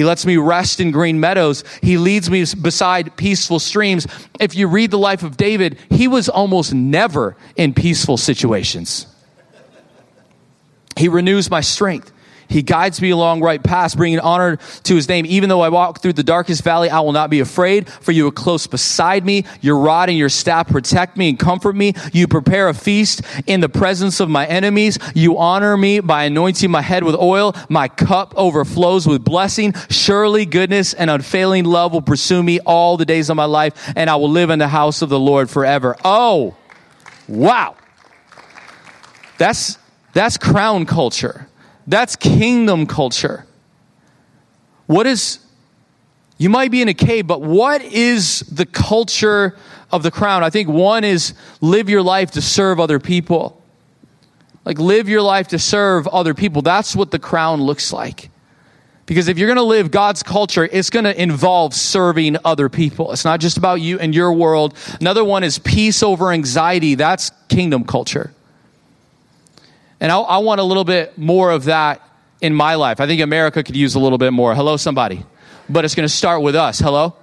He 0.00 0.04
lets 0.06 0.24
me 0.24 0.38
rest 0.38 0.80
in 0.80 0.92
green 0.92 1.20
meadows. 1.20 1.62
He 1.82 1.98
leads 1.98 2.30
me 2.30 2.42
beside 2.62 3.18
peaceful 3.18 3.58
streams. 3.58 4.06
If 4.40 4.54
you 4.54 4.66
read 4.66 4.90
the 4.90 4.98
life 4.98 5.22
of 5.22 5.36
David, 5.36 5.78
he 5.90 6.08
was 6.08 6.30
almost 6.30 6.72
never 6.72 7.36
in 7.54 7.74
peaceful 7.74 8.16
situations. 8.16 9.06
He 10.96 11.08
renews 11.08 11.50
my 11.50 11.60
strength. 11.60 12.12
He 12.50 12.62
guides 12.62 13.00
me 13.00 13.10
along 13.10 13.42
right 13.42 13.62
paths, 13.62 13.94
bringing 13.94 14.18
honor 14.18 14.56
to 14.56 14.94
his 14.96 15.08
name. 15.08 15.24
Even 15.24 15.48
though 15.48 15.60
I 15.60 15.68
walk 15.68 16.02
through 16.02 16.14
the 16.14 16.24
darkest 16.24 16.64
valley, 16.64 16.90
I 16.90 16.98
will 17.00 17.12
not 17.12 17.30
be 17.30 17.38
afraid, 17.38 17.88
for 17.88 18.10
you 18.10 18.26
are 18.26 18.32
close 18.32 18.66
beside 18.66 19.24
me. 19.24 19.44
Your 19.60 19.78
rod 19.78 20.08
and 20.08 20.18
your 20.18 20.28
staff 20.28 20.68
protect 20.68 21.16
me 21.16 21.28
and 21.28 21.38
comfort 21.38 21.76
me. 21.76 21.94
You 22.12 22.26
prepare 22.26 22.68
a 22.68 22.74
feast 22.74 23.22
in 23.46 23.60
the 23.60 23.68
presence 23.68 24.18
of 24.18 24.28
my 24.28 24.46
enemies. 24.46 24.98
You 25.14 25.38
honor 25.38 25.76
me 25.76 26.00
by 26.00 26.24
anointing 26.24 26.70
my 26.70 26.82
head 26.82 27.04
with 27.04 27.14
oil. 27.14 27.54
My 27.68 27.86
cup 27.86 28.34
overflows 28.36 29.06
with 29.06 29.24
blessing. 29.24 29.72
Surely 29.88 30.44
goodness 30.44 30.92
and 30.92 31.08
unfailing 31.08 31.64
love 31.64 31.92
will 31.92 32.02
pursue 32.02 32.42
me 32.42 32.58
all 32.60 32.96
the 32.96 33.04
days 33.04 33.30
of 33.30 33.36
my 33.36 33.44
life, 33.44 33.92
and 33.94 34.10
I 34.10 34.16
will 34.16 34.30
live 34.30 34.50
in 34.50 34.58
the 34.58 34.66
house 34.66 35.02
of 35.02 35.08
the 35.08 35.20
Lord 35.20 35.48
forever. 35.48 35.96
Oh, 36.04 36.56
wow. 37.28 37.76
That's, 39.38 39.78
that's 40.14 40.36
crown 40.36 40.84
culture. 40.84 41.46
That's 41.86 42.16
kingdom 42.16 42.86
culture. 42.86 43.46
What 44.86 45.06
is, 45.06 45.38
you 46.38 46.50
might 46.50 46.70
be 46.70 46.82
in 46.82 46.88
a 46.88 46.94
cave, 46.94 47.26
but 47.26 47.42
what 47.42 47.82
is 47.82 48.40
the 48.40 48.66
culture 48.66 49.56
of 49.90 50.02
the 50.02 50.10
crown? 50.10 50.42
I 50.42 50.50
think 50.50 50.68
one 50.68 51.04
is 51.04 51.34
live 51.60 51.88
your 51.88 52.02
life 52.02 52.32
to 52.32 52.42
serve 52.42 52.80
other 52.80 52.98
people. 52.98 53.62
Like, 54.64 54.78
live 54.78 55.08
your 55.08 55.22
life 55.22 55.48
to 55.48 55.58
serve 55.58 56.06
other 56.08 56.34
people. 56.34 56.62
That's 56.62 56.94
what 56.94 57.10
the 57.10 57.18
crown 57.18 57.62
looks 57.62 57.92
like. 57.92 58.30
Because 59.06 59.26
if 59.26 59.38
you're 59.38 59.48
going 59.48 59.56
to 59.56 59.62
live 59.62 59.90
God's 59.90 60.22
culture, 60.22 60.68
it's 60.70 60.90
going 60.90 61.04
to 61.04 61.20
involve 61.20 61.74
serving 61.74 62.36
other 62.44 62.68
people. 62.68 63.10
It's 63.10 63.24
not 63.24 63.40
just 63.40 63.56
about 63.56 63.80
you 63.80 63.98
and 63.98 64.14
your 64.14 64.32
world. 64.32 64.76
Another 65.00 65.24
one 65.24 65.42
is 65.42 65.58
peace 65.58 66.02
over 66.02 66.30
anxiety. 66.30 66.94
That's 66.94 67.32
kingdom 67.48 67.82
culture. 67.84 68.32
And 70.00 70.10
I, 70.10 70.18
I, 70.18 70.38
want 70.38 70.60
a 70.60 70.64
little 70.64 70.84
bit 70.84 71.18
more 71.18 71.50
of 71.50 71.64
that 71.64 72.00
in 72.40 72.54
my 72.54 72.74
life. 72.74 73.00
I 73.00 73.06
think 73.06 73.20
America 73.20 73.62
could 73.62 73.76
use 73.76 73.94
a 73.94 73.98
little 73.98 74.18
bit 74.18 74.32
more. 74.32 74.54
Hello, 74.54 74.76
somebody. 74.76 75.24
But 75.68 75.84
it's 75.84 75.94
going 75.94 76.08
to 76.08 76.14
start 76.14 76.42
with 76.42 76.56
us. 76.56 76.78
Hello? 76.78 77.14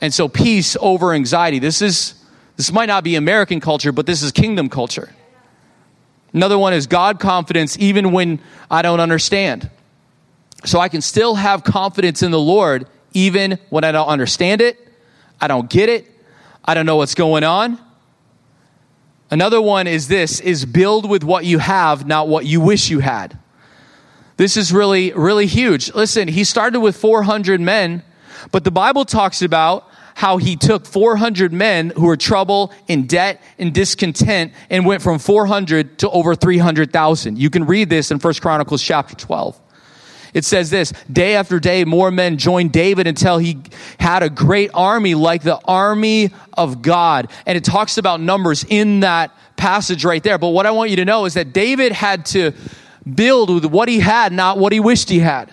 And 0.00 0.14
so 0.14 0.28
peace 0.28 0.76
over 0.80 1.12
anxiety. 1.12 1.58
This 1.58 1.82
is, 1.82 2.14
this 2.56 2.72
might 2.72 2.86
not 2.86 3.04
be 3.04 3.16
American 3.16 3.60
culture, 3.60 3.92
but 3.92 4.06
this 4.06 4.22
is 4.22 4.32
kingdom 4.32 4.68
culture. 4.68 5.12
Another 6.32 6.58
one 6.58 6.72
is 6.72 6.86
God 6.86 7.18
confidence 7.18 7.76
even 7.78 8.12
when 8.12 8.40
I 8.70 8.82
don't 8.82 9.00
understand. 9.00 9.68
So 10.64 10.78
I 10.78 10.88
can 10.88 11.00
still 11.00 11.34
have 11.34 11.64
confidence 11.64 12.22
in 12.22 12.30
the 12.30 12.40
Lord 12.40 12.86
even 13.12 13.58
when 13.70 13.82
I 13.82 13.90
don't 13.90 14.06
understand 14.06 14.60
it, 14.60 14.78
I 15.40 15.48
don't 15.48 15.68
get 15.68 15.88
it, 15.88 16.06
I 16.64 16.74
don't 16.74 16.86
know 16.86 16.96
what's 16.96 17.16
going 17.16 17.42
on. 17.42 17.80
Another 19.30 19.60
one 19.60 19.86
is 19.86 20.08
this 20.08 20.40
is 20.40 20.64
build 20.64 21.08
with 21.08 21.22
what 21.22 21.44
you 21.44 21.58
have, 21.58 22.06
not 22.06 22.28
what 22.28 22.46
you 22.46 22.60
wish 22.60 22.90
you 22.90 22.98
had. 22.98 23.38
This 24.36 24.56
is 24.56 24.72
really 24.72 25.12
really 25.12 25.46
huge. 25.46 25.94
Listen, 25.94 26.28
he 26.28 26.44
started 26.44 26.80
with 26.80 26.96
400 26.96 27.60
men, 27.60 28.02
but 28.50 28.64
the 28.64 28.70
Bible 28.70 29.04
talks 29.04 29.42
about 29.42 29.88
how 30.14 30.36
he 30.36 30.56
took 30.56 30.84
400 30.84 31.52
men 31.52 31.90
who 31.96 32.06
were 32.06 32.16
trouble, 32.16 32.72
in 32.88 33.06
debt, 33.06 33.40
and 33.58 33.72
discontent 33.72 34.52
and 34.68 34.84
went 34.84 35.00
from 35.02 35.18
400 35.18 35.98
to 36.00 36.10
over 36.10 36.34
300,000. 36.34 37.38
You 37.38 37.48
can 37.48 37.64
read 37.64 37.88
this 37.88 38.10
in 38.10 38.18
First 38.18 38.42
Chronicles 38.42 38.82
chapter 38.82 39.14
12. 39.14 39.58
It 40.32 40.44
says 40.44 40.70
this 40.70 40.92
day 41.10 41.34
after 41.34 41.58
day, 41.58 41.84
more 41.84 42.10
men 42.10 42.36
joined 42.36 42.72
David 42.72 43.06
until 43.06 43.38
he 43.38 43.58
had 43.98 44.22
a 44.22 44.30
great 44.30 44.70
army 44.74 45.14
like 45.14 45.42
the 45.42 45.58
army 45.64 46.30
of 46.52 46.82
God. 46.82 47.30
And 47.46 47.56
it 47.56 47.64
talks 47.64 47.98
about 47.98 48.20
numbers 48.20 48.64
in 48.68 49.00
that 49.00 49.32
passage 49.56 50.04
right 50.04 50.22
there. 50.22 50.38
But 50.38 50.48
what 50.48 50.66
I 50.66 50.70
want 50.70 50.90
you 50.90 50.96
to 50.96 51.04
know 51.04 51.24
is 51.24 51.34
that 51.34 51.52
David 51.52 51.92
had 51.92 52.26
to 52.26 52.52
build 53.14 53.52
with 53.52 53.64
what 53.64 53.88
he 53.88 54.00
had, 54.00 54.32
not 54.32 54.58
what 54.58 54.72
he 54.72 54.80
wished 54.80 55.08
he 55.08 55.18
had. 55.20 55.52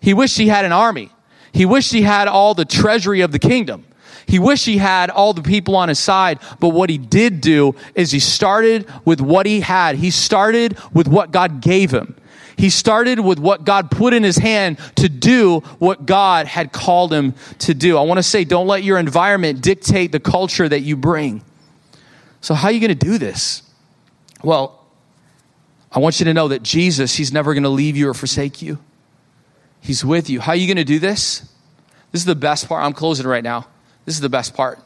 He 0.00 0.14
wished 0.14 0.36
he 0.36 0.48
had 0.48 0.64
an 0.64 0.72
army. 0.72 1.10
He 1.52 1.66
wished 1.66 1.92
he 1.92 2.02
had 2.02 2.28
all 2.28 2.54
the 2.54 2.64
treasury 2.64 3.20
of 3.20 3.32
the 3.32 3.38
kingdom. 3.38 3.86
He 4.26 4.38
wished 4.38 4.66
he 4.66 4.78
had 4.78 5.10
all 5.10 5.32
the 5.34 5.42
people 5.42 5.76
on 5.76 5.88
his 5.88 5.98
side, 5.98 6.38
but 6.58 6.70
what 6.70 6.88
he 6.88 6.98
did 6.98 7.40
do 7.40 7.74
is 7.94 8.10
he 8.10 8.20
started 8.20 8.88
with 9.04 9.20
what 9.20 9.46
he 9.46 9.60
had. 9.60 9.96
He 9.96 10.10
started 10.10 10.78
with 10.92 11.08
what 11.08 11.30
God 11.30 11.60
gave 11.60 11.90
him. 11.90 12.16
He 12.56 12.70
started 12.70 13.20
with 13.20 13.38
what 13.38 13.64
God 13.64 13.90
put 13.90 14.14
in 14.14 14.22
his 14.22 14.36
hand 14.36 14.78
to 14.96 15.08
do 15.08 15.60
what 15.78 16.06
God 16.06 16.46
had 16.46 16.72
called 16.72 17.12
him 17.12 17.34
to 17.60 17.74
do. 17.74 17.98
I 17.98 18.02
want 18.02 18.18
to 18.18 18.22
say, 18.22 18.44
don't 18.44 18.66
let 18.66 18.84
your 18.84 18.98
environment 18.98 19.60
dictate 19.60 20.12
the 20.12 20.20
culture 20.20 20.68
that 20.68 20.80
you 20.80 20.96
bring. 20.96 21.42
So, 22.40 22.54
how 22.54 22.68
are 22.68 22.72
you 22.72 22.80
going 22.80 22.96
to 22.96 23.06
do 23.06 23.18
this? 23.18 23.62
Well, 24.42 24.84
I 25.90 25.98
want 25.98 26.20
you 26.20 26.24
to 26.26 26.34
know 26.34 26.48
that 26.48 26.62
Jesus, 26.62 27.14
he's 27.14 27.32
never 27.32 27.54
going 27.54 27.62
to 27.62 27.70
leave 27.70 27.96
you 27.96 28.08
or 28.08 28.14
forsake 28.14 28.60
you. 28.60 28.78
He's 29.80 30.04
with 30.04 30.28
you. 30.28 30.40
How 30.40 30.52
are 30.52 30.56
you 30.56 30.66
going 30.66 30.76
to 30.76 30.84
do 30.84 30.98
this? 30.98 31.40
This 32.12 32.22
is 32.22 32.24
the 32.24 32.34
best 32.34 32.68
part. 32.68 32.84
I'm 32.84 32.92
closing 32.92 33.26
right 33.26 33.42
now. 33.42 33.66
This 34.04 34.14
is 34.14 34.20
the 34.20 34.28
best 34.28 34.54
part. 34.54 34.78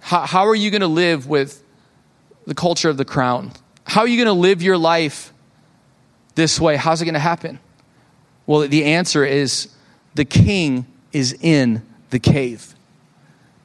How, 0.00 0.26
how 0.26 0.46
are 0.46 0.54
you 0.54 0.70
going 0.70 0.80
to 0.80 0.86
live 0.86 1.26
with 1.26 1.62
the 2.46 2.54
culture 2.54 2.88
of 2.88 2.96
the 2.96 3.04
crown? 3.04 3.52
How 3.84 4.02
are 4.02 4.08
you 4.08 4.16
going 4.16 4.34
to 4.34 4.40
live 4.40 4.62
your 4.62 4.78
life 4.78 5.32
this 6.38 6.60
way. 6.60 6.76
How's 6.76 7.02
it 7.02 7.04
going 7.04 7.14
to 7.14 7.20
happen? 7.20 7.58
Well, 8.46 8.66
the 8.66 8.84
answer 8.84 9.24
is 9.24 9.68
the 10.14 10.24
king 10.24 10.86
is 11.12 11.36
in 11.40 11.82
the 12.10 12.20
cave. 12.20 12.74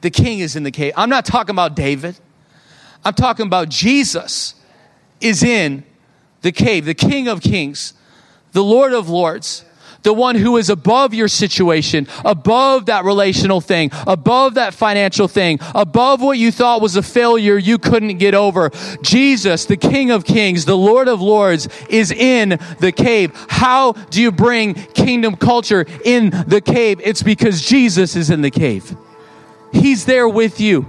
The 0.00 0.10
king 0.10 0.40
is 0.40 0.56
in 0.56 0.64
the 0.64 0.72
cave. 0.72 0.92
I'm 0.96 1.08
not 1.08 1.24
talking 1.24 1.54
about 1.54 1.76
David. 1.76 2.18
I'm 3.04 3.14
talking 3.14 3.46
about 3.46 3.68
Jesus 3.68 4.56
is 5.20 5.44
in 5.44 5.84
the 6.42 6.50
cave, 6.50 6.84
the 6.84 6.94
king 6.94 7.28
of 7.28 7.40
kings, 7.40 7.94
the 8.52 8.64
lord 8.64 8.92
of 8.92 9.08
lords 9.08 9.64
the 10.04 10.14
one 10.14 10.36
who 10.36 10.56
is 10.56 10.70
above 10.70 11.12
your 11.12 11.28
situation, 11.28 12.06
above 12.24 12.86
that 12.86 13.04
relational 13.04 13.60
thing, 13.60 13.90
above 14.06 14.54
that 14.54 14.72
financial 14.74 15.26
thing, 15.26 15.58
above 15.74 16.22
what 16.22 16.38
you 16.38 16.52
thought 16.52 16.80
was 16.80 16.94
a 16.94 17.02
failure 17.02 17.58
you 17.58 17.78
couldn't 17.78 18.18
get 18.18 18.34
over. 18.34 18.70
Jesus, 19.02 19.64
the 19.64 19.76
King 19.76 20.10
of 20.10 20.24
Kings, 20.24 20.66
the 20.66 20.76
Lord 20.76 21.08
of 21.08 21.20
Lords, 21.20 21.68
is 21.88 22.12
in 22.12 22.60
the 22.78 22.92
cave. 22.92 23.32
How 23.48 23.92
do 23.92 24.22
you 24.22 24.30
bring 24.30 24.74
kingdom 24.74 25.36
culture 25.36 25.86
in 26.04 26.30
the 26.46 26.60
cave? 26.60 27.00
It's 27.02 27.22
because 27.22 27.62
Jesus 27.62 28.14
is 28.14 28.30
in 28.30 28.42
the 28.42 28.50
cave. 28.50 28.96
He's 29.72 30.04
there 30.04 30.28
with 30.28 30.60
you. 30.60 30.86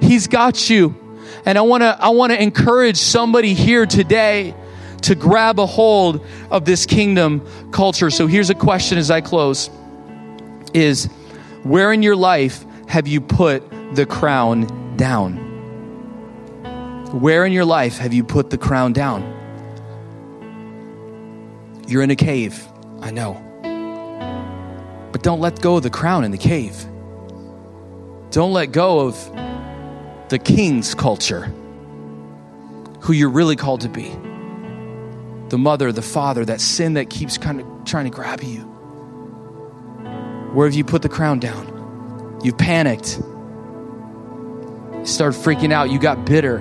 He's 0.00 0.28
got 0.28 0.70
you. 0.70 0.94
And 1.44 1.56
I 1.56 1.62
want 1.62 1.82
to 1.82 1.96
I 1.98 2.10
want 2.10 2.32
to 2.32 2.42
encourage 2.42 2.98
somebody 2.98 3.54
here 3.54 3.86
today 3.86 4.54
to 5.02 5.14
grab 5.14 5.58
a 5.58 5.66
hold 5.66 6.24
of 6.50 6.64
this 6.64 6.86
kingdom 6.86 7.46
culture. 7.70 8.10
So 8.10 8.26
here's 8.26 8.50
a 8.50 8.54
question 8.54 8.98
as 8.98 9.10
I 9.10 9.20
close 9.20 9.70
is 10.74 11.06
where 11.62 11.92
in 11.92 12.02
your 12.02 12.16
life 12.16 12.64
have 12.88 13.06
you 13.06 13.20
put 13.20 13.62
the 13.94 14.06
crown 14.06 14.96
down? 14.96 15.44
Where 17.12 17.46
in 17.46 17.52
your 17.52 17.64
life 17.64 17.98
have 17.98 18.12
you 18.12 18.24
put 18.24 18.50
the 18.50 18.58
crown 18.58 18.92
down? 18.92 19.34
You're 21.86 22.02
in 22.02 22.10
a 22.10 22.16
cave, 22.16 22.66
I 23.00 23.10
know. 23.10 23.44
But 25.10 25.22
don't 25.22 25.40
let 25.40 25.60
go 25.62 25.78
of 25.78 25.82
the 25.82 25.90
crown 25.90 26.24
in 26.24 26.32
the 26.32 26.38
cave. 26.38 26.84
Don't 28.30 28.52
let 28.52 28.72
go 28.72 29.00
of 29.00 30.28
the 30.28 30.38
king's 30.38 30.94
culture, 30.94 31.50
who 33.00 33.14
you're 33.14 33.30
really 33.30 33.56
called 33.56 33.80
to 33.80 33.88
be 33.88 34.14
the 35.50 35.58
mother, 35.58 35.92
the 35.92 36.02
father, 36.02 36.44
that 36.44 36.60
sin 36.60 36.94
that 36.94 37.10
keeps 37.10 37.38
kind 37.38 37.60
of 37.60 37.66
trying 37.84 38.04
to 38.04 38.10
grab 38.10 38.42
you? 38.42 38.60
Where 40.52 40.66
have 40.66 40.74
you 40.74 40.84
put 40.84 41.02
the 41.02 41.08
crown 41.08 41.40
down? 41.40 42.40
You've 42.42 42.58
panicked. 42.58 43.18
You 43.18 45.06
started 45.06 45.38
freaking 45.38 45.72
out. 45.72 45.90
You 45.90 45.98
got 45.98 46.24
bitter. 46.24 46.58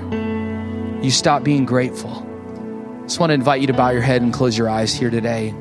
You 1.02 1.12
stopped 1.12 1.46
being 1.46 1.66
grateful. 1.66 2.12
I 2.12 3.04
just 3.04 3.20
want 3.20 3.30
to 3.30 3.36
invite 3.36 3.62
you 3.62 3.68
to 3.68 3.74
bow 3.74 3.90
your 3.90 4.02
head 4.02 4.22
and 4.22 4.34
close 4.34 4.58
your 4.58 4.70
eyes 4.70 4.94
here 4.94 5.10
today. 5.10 5.54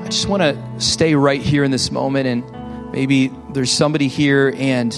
I 0.00 0.08
just 0.08 0.28
want 0.28 0.42
to 0.42 0.80
stay 0.80 1.14
right 1.14 1.42
here 1.42 1.64
in 1.64 1.70
this 1.70 1.90
moment 1.90 2.26
and 2.26 2.92
maybe 2.92 3.30
there's 3.52 3.70
somebody 3.70 4.08
here 4.08 4.54
and 4.56 4.94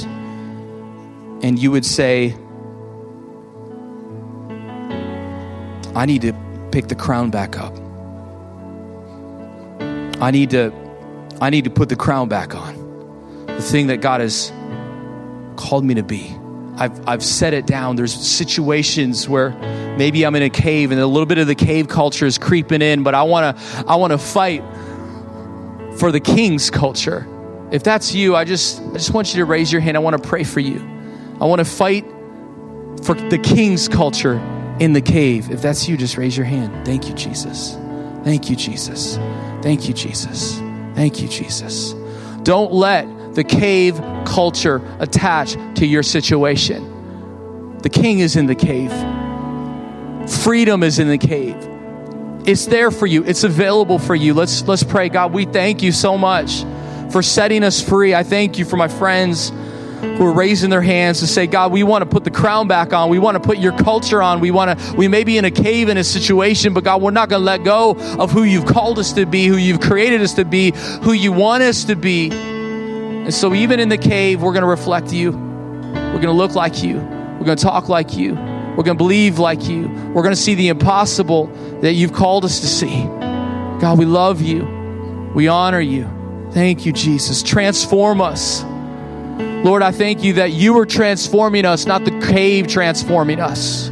and 1.43 1.59
you 1.59 1.73
would 1.73 1.85
say 1.85 2.37
I 6.01 6.07
need 6.07 6.23
to 6.23 6.33
pick 6.73 6.89
the 6.89 6.95
crown 6.95 7.29
back 7.29 7.59
up. 7.59 7.79
I 10.19 10.31
need 10.31 10.49
to 10.51 10.73
I 11.43 11.51
need 11.51 11.65
to 11.65 11.71
put 11.71 11.91
the 11.91 11.97
crown 11.97 12.27
back 12.31 12.55
on. 12.55 13.45
The 13.45 13.61
thing 13.61 13.89
that 13.89 14.01
God 14.01 14.23
has 14.23 14.51
called 15.57 15.85
me 15.85 15.93
to 15.97 16.03
be. 16.03 16.35
I've, 16.77 17.07
I've 17.07 17.23
set 17.23 17.53
it 17.53 17.67
down. 17.67 17.97
There's 17.97 18.15
situations 18.15 19.29
where 19.29 19.51
maybe 19.99 20.25
I'm 20.25 20.35
in 20.37 20.43
a 20.43 20.49
cave 20.49 20.91
and 20.91 20.99
a 20.99 21.07
little 21.07 21.27
bit 21.27 21.37
of 21.37 21.47
the 21.47 21.55
cave 21.55 21.89
culture 21.89 22.25
is 22.25 22.39
creeping 22.39 22.81
in, 22.81 23.03
but 23.03 23.15
I 23.15 23.25
want 23.25 23.59
to 23.59 23.85
I 23.87 23.97
want 23.97 24.13
to 24.13 24.19
fight 24.19 24.65
for 25.99 26.11
the 26.11 26.21
king's 26.21 26.71
culture. 26.71 27.29
If 27.73 27.83
that's 27.83 28.15
you, 28.15 28.35
I 28.35 28.45
just 28.45 28.81
I 28.81 28.93
just 28.95 29.13
want 29.13 29.35
you 29.35 29.41
to 29.41 29.45
raise 29.45 29.71
your 29.71 29.83
hand. 29.83 29.99
I 29.99 30.01
want 30.01 30.17
to 30.17 30.27
pray 30.27 30.45
for 30.45 30.61
you. 30.61 30.79
I 31.43 31.45
want 31.45 31.59
to 31.59 31.67
fight 31.67 32.07
for 33.03 33.13
the 33.13 33.39
king's 33.39 33.87
culture 33.87 34.41
in 34.81 34.95
the 34.95 35.01
cave. 35.01 35.51
If 35.51 35.63
that's 35.63 35.89
you, 35.89 35.97
just 35.97 36.17
raise 36.17 36.37
your 36.37 36.47
hand. 36.47 36.87
Thank 36.87 37.07
you, 37.09 37.15
Jesus. 37.15 37.77
Thank 38.25 38.51
you, 38.51 38.57
Jesus. 38.57 39.17
Thank 39.63 39.87
you, 39.87 39.95
Jesus. 39.95 40.59
Thank 40.95 41.21
you, 41.21 41.29
Jesus. 41.29 41.95
Don't 42.43 42.73
let 42.73 43.35
the 43.35 43.45
cave 43.45 43.97
culture 44.25 44.83
attach 44.99 45.53
to 45.77 45.87
your 45.87 46.03
situation. 46.03 47.79
The 47.79 47.91
king 47.91 48.19
is 48.19 48.37
in 48.37 48.47
the 48.47 48.55
cave, 48.55 48.91
freedom 50.43 50.83
is 50.83 50.99
in 50.99 51.09
the 51.09 51.19
cave. 51.19 51.57
It's 52.47 52.67
there 52.67 52.91
for 52.91 53.07
you. 53.07 53.23
It's 53.25 53.45
available 53.45 53.99
for 53.99 54.15
you. 54.15 54.33
Let's 54.33 54.67
let's 54.67 54.83
pray. 54.83 55.11
God, 55.11 55.35
we 55.35 55.45
thank 55.45 55.83
you 55.83 55.93
so 55.93 56.17
much 56.17 56.65
for 57.13 57.23
setting 57.23 57.63
us 57.63 57.87
free. 57.87 58.15
I 58.15 58.23
thank 58.23 58.59
you 58.59 58.65
for 58.65 58.77
my 58.77 58.89
friends 58.89 59.53
who 60.01 60.25
are 60.25 60.33
raising 60.33 60.71
their 60.71 60.83
hands 60.83 61.21
to 61.21 61.27
say, 61.27 61.47
God, 61.47 61.73
we 61.73 61.83
want 61.83 62.03
to 62.03 62.07
put 62.09 62.25
the 62.25 62.31
crown 62.31 62.69
back 62.69 62.93
on. 62.93 63.09
We 63.09 63.19
want 63.19 63.37
to 63.37 63.41
put 63.41 63.59
your 63.59 63.77
culture 63.77 64.23
on. 64.23 64.41
We 64.41 64.51
want 64.51 64.79
to, 64.79 64.97
we 64.97 65.09
may 65.09 65.25
be 65.25 65.39
in 65.39 65.45
a 65.45 65.51
cave 65.51 65.89
in 65.89 65.97
a 65.97 66.05
situation, 66.05 66.75
but 66.75 66.85
God, 66.85 67.03
we're 67.03 67.11
not 67.11 67.29
going 67.29 67.41
to 67.41 67.45
let 67.45 67.65
go 67.65 67.93
of 68.19 68.31
who 68.31 68.43
you've 68.43 68.67
called 68.67 68.99
us 68.99 69.13
to 69.13 69.27
be, 69.27 69.47
who 69.47 69.57
you've 69.57 69.81
created 69.81 70.21
us 70.23 70.35
to 70.35 70.45
be, 70.45 70.73
who 71.03 71.13
you 71.13 71.33
want 71.33 71.63
us 71.63 71.85
to 71.85 71.97
be. 71.97 72.31
And 72.31 73.35
so, 73.35 73.55
even 73.55 73.81
in 73.81 73.89
the 73.89 73.99
cave, 73.99 74.43
we're 74.43 74.53
going 74.53 74.63
to 74.63 74.69
reflect 74.69 75.13
you. 75.13 75.33
We're 75.33 76.13
going 76.13 76.23
to 76.23 76.33
look 76.33 76.55
like 76.55 76.83
you. 76.83 76.97
We're 76.97 77.47
going 77.47 77.59
to 77.59 77.63
talk 77.63 77.89
like 77.89 78.17
you. 78.17 78.35
We're 78.35 78.85
going 78.85 78.97
to 78.97 79.05
believe 79.05 79.39
like 79.39 79.69
you. 79.69 79.89
We're 80.15 80.23
going 80.23 80.35
to 80.35 80.41
see 80.41 80.55
the 80.55 80.69
impossible 80.69 81.47
that 81.81 81.93
you've 81.93 82.13
called 82.13 82.45
us 82.45 82.61
to 82.61 82.67
see. 82.67 83.05
God, 83.81 83.99
we 83.99 84.05
love 84.05 84.41
you. 84.41 84.65
We 85.35 85.49
honor 85.49 85.81
you. 85.81 86.09
Thank 86.53 86.87
you, 86.87 86.93
Jesus. 86.93 87.43
Transform 87.43 88.21
us. 88.21 88.65
Lord, 89.63 89.83
I 89.83 89.93
thank 89.93 90.25
you 90.25 90.35
that 90.35 90.53
you 90.53 90.79
are 90.79 90.87
transforming 90.87 91.67
us, 91.67 91.85
not 91.85 92.05
the 92.07 92.19
cave 92.21 92.67
transforming 92.67 93.41
us. 93.41 93.91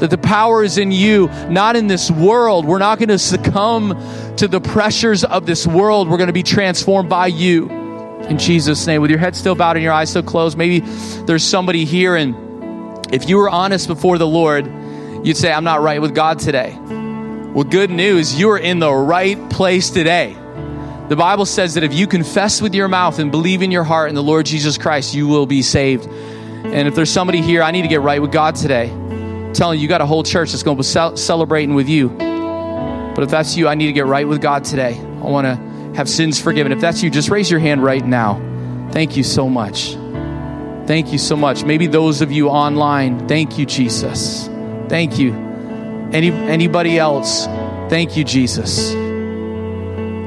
That 0.00 0.10
the 0.10 0.18
power 0.18 0.64
is 0.64 0.78
in 0.78 0.90
you, 0.90 1.28
not 1.48 1.76
in 1.76 1.86
this 1.86 2.10
world. 2.10 2.66
We're 2.66 2.78
not 2.78 2.98
going 2.98 3.10
to 3.10 3.18
succumb 3.18 4.34
to 4.36 4.48
the 4.48 4.60
pressures 4.60 5.22
of 5.24 5.46
this 5.46 5.66
world. 5.66 6.10
We're 6.10 6.18
going 6.18 6.26
to 6.26 6.32
be 6.32 6.42
transformed 6.42 7.08
by 7.08 7.28
you. 7.28 7.70
In 8.28 8.36
Jesus' 8.36 8.84
name, 8.86 9.00
with 9.00 9.10
your 9.10 9.20
head 9.20 9.36
still 9.36 9.54
bowed 9.54 9.76
and 9.76 9.82
your 9.84 9.92
eyes 9.92 10.10
still 10.10 10.24
closed, 10.24 10.58
maybe 10.58 10.80
there's 11.26 11.44
somebody 11.44 11.84
here, 11.84 12.16
and 12.16 12.34
if 13.14 13.28
you 13.28 13.36
were 13.36 13.48
honest 13.48 13.86
before 13.86 14.18
the 14.18 14.26
Lord, 14.26 14.66
you'd 15.24 15.36
say, 15.36 15.52
I'm 15.52 15.64
not 15.64 15.80
right 15.80 16.02
with 16.02 16.14
God 16.14 16.40
today. 16.40 16.76
Well, 16.80 17.64
good 17.64 17.90
news, 17.90 18.38
you 18.38 18.50
are 18.50 18.58
in 18.58 18.80
the 18.80 18.92
right 18.92 19.48
place 19.50 19.90
today. 19.90 20.36
The 21.08 21.16
Bible 21.16 21.46
says 21.46 21.74
that 21.74 21.84
if 21.84 21.94
you 21.94 22.08
confess 22.08 22.60
with 22.60 22.74
your 22.74 22.88
mouth 22.88 23.20
and 23.20 23.30
believe 23.30 23.62
in 23.62 23.70
your 23.70 23.84
heart 23.84 24.08
in 24.08 24.16
the 24.16 24.22
Lord 24.22 24.44
Jesus 24.44 24.76
Christ, 24.76 25.14
you 25.14 25.28
will 25.28 25.46
be 25.46 25.62
saved. 25.62 26.08
And 26.08 26.88
if 26.88 26.96
there's 26.96 27.10
somebody 27.10 27.40
here, 27.40 27.62
I 27.62 27.70
need 27.70 27.82
to 27.82 27.88
get 27.88 28.00
right 28.00 28.20
with 28.20 28.32
God 28.32 28.56
today. 28.56 28.90
I'm 28.90 29.52
telling 29.52 29.78
you, 29.78 29.82
you 29.82 29.88
got 29.88 30.00
a 30.00 30.06
whole 30.06 30.24
church 30.24 30.50
that's 30.50 30.64
going 30.64 30.76
to 30.76 30.82
be 30.82 31.16
celebrating 31.16 31.76
with 31.76 31.88
you. 31.88 32.08
But 32.08 33.22
if 33.22 33.30
that's 33.30 33.56
you, 33.56 33.68
I 33.68 33.76
need 33.76 33.86
to 33.86 33.92
get 33.92 34.06
right 34.06 34.26
with 34.26 34.42
God 34.42 34.64
today. 34.64 34.98
I 34.98 35.30
want 35.30 35.46
to 35.46 35.54
have 35.96 36.08
sins 36.08 36.40
forgiven. 36.40 36.72
If 36.72 36.80
that's 36.80 37.02
you, 37.04 37.10
just 37.10 37.30
raise 37.30 37.50
your 37.50 37.60
hand 37.60 37.84
right 37.84 38.04
now. 38.04 38.42
Thank 38.90 39.16
you 39.16 39.22
so 39.22 39.48
much. 39.48 39.94
Thank 40.86 41.12
you 41.12 41.18
so 41.18 41.36
much. 41.36 41.64
Maybe 41.64 41.86
those 41.86 42.20
of 42.20 42.32
you 42.32 42.48
online, 42.48 43.28
thank 43.28 43.58
you, 43.58 43.64
Jesus. 43.64 44.48
Thank 44.88 45.18
you. 45.18 45.32
Any 46.12 46.30
anybody 46.30 46.98
else? 46.98 47.46
Thank 47.88 48.16
you, 48.16 48.24
Jesus. 48.24 49.05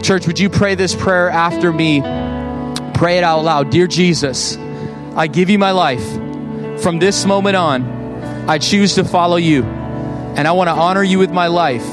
Church, 0.10 0.26
would 0.26 0.40
you 0.40 0.50
pray 0.50 0.74
this 0.74 0.96
prayer 0.96 1.30
after 1.30 1.72
me? 1.72 2.02
Pray 2.96 3.20
it 3.20 3.24
out 3.24 3.44
loud. 3.44 3.70
Dear 3.70 3.86
Jesus, 3.86 4.58
I 5.16 5.28
give 5.28 5.52
you 5.52 5.60
my 5.60 5.70
life. 5.70 6.04
From 6.82 6.98
this 6.98 7.28
moment 7.28 7.56
on, 7.56 7.84
I 8.50 8.58
choose 8.58 8.96
to 8.96 9.04
follow 9.04 9.36
you. 9.36 9.64
And 9.64 10.48
I 10.48 10.52
want 10.54 10.68
to 10.68 10.72
honor 10.72 11.04
you 11.04 11.20
with 11.20 11.30
my 11.30 11.46
life. 11.46 11.86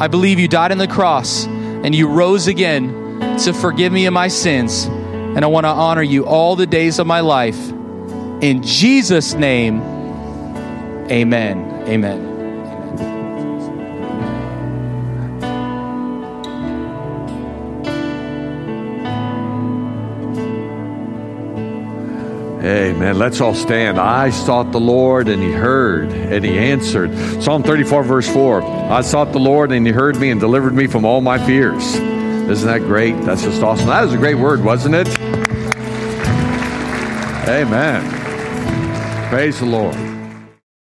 I 0.00 0.08
believe 0.08 0.38
you 0.38 0.48
died 0.48 0.72
on 0.72 0.78
the 0.78 0.88
cross 0.88 1.44
and 1.44 1.94
you 1.94 2.08
rose 2.08 2.46
again 2.46 3.36
to 3.40 3.52
forgive 3.52 3.92
me 3.92 4.06
of 4.06 4.14
my 4.14 4.28
sins. 4.28 4.86
And 4.86 5.44
I 5.44 5.48
want 5.48 5.64
to 5.64 5.68
honor 5.68 6.00
you 6.00 6.24
all 6.24 6.56
the 6.56 6.66
days 6.66 6.98
of 6.98 7.06
my 7.06 7.20
life. 7.20 7.68
In 8.40 8.62
Jesus' 8.62 9.34
name, 9.34 9.82
amen. 11.10 11.84
Amen. 11.86 12.37
Amen. 22.68 23.18
Let's 23.18 23.40
all 23.40 23.54
stand. 23.54 23.98
I 23.98 24.28
sought 24.28 24.72
the 24.72 24.80
Lord 24.80 25.28
and 25.28 25.42
he 25.42 25.50
heard 25.50 26.10
and 26.10 26.44
he 26.44 26.58
answered. 26.58 27.10
Psalm 27.42 27.62
34, 27.62 28.02
verse 28.02 28.28
4. 28.28 28.62
I 28.62 29.00
sought 29.00 29.32
the 29.32 29.38
Lord 29.38 29.72
and 29.72 29.86
he 29.86 29.92
heard 29.92 30.18
me 30.18 30.28
and 30.30 30.38
delivered 30.38 30.74
me 30.74 30.86
from 30.86 31.06
all 31.06 31.22
my 31.22 31.38
fears. 31.38 31.94
Isn't 31.94 32.66
that 32.66 32.80
great? 32.80 33.12
That's 33.22 33.42
just 33.42 33.62
awesome. 33.62 33.86
That 33.86 34.02
was 34.02 34.12
a 34.12 34.18
great 34.18 34.34
word, 34.34 34.62
wasn't 34.62 34.96
it? 34.96 35.08
Amen. 37.48 39.30
Praise 39.30 39.60
the 39.60 39.66
Lord. 39.66 40.07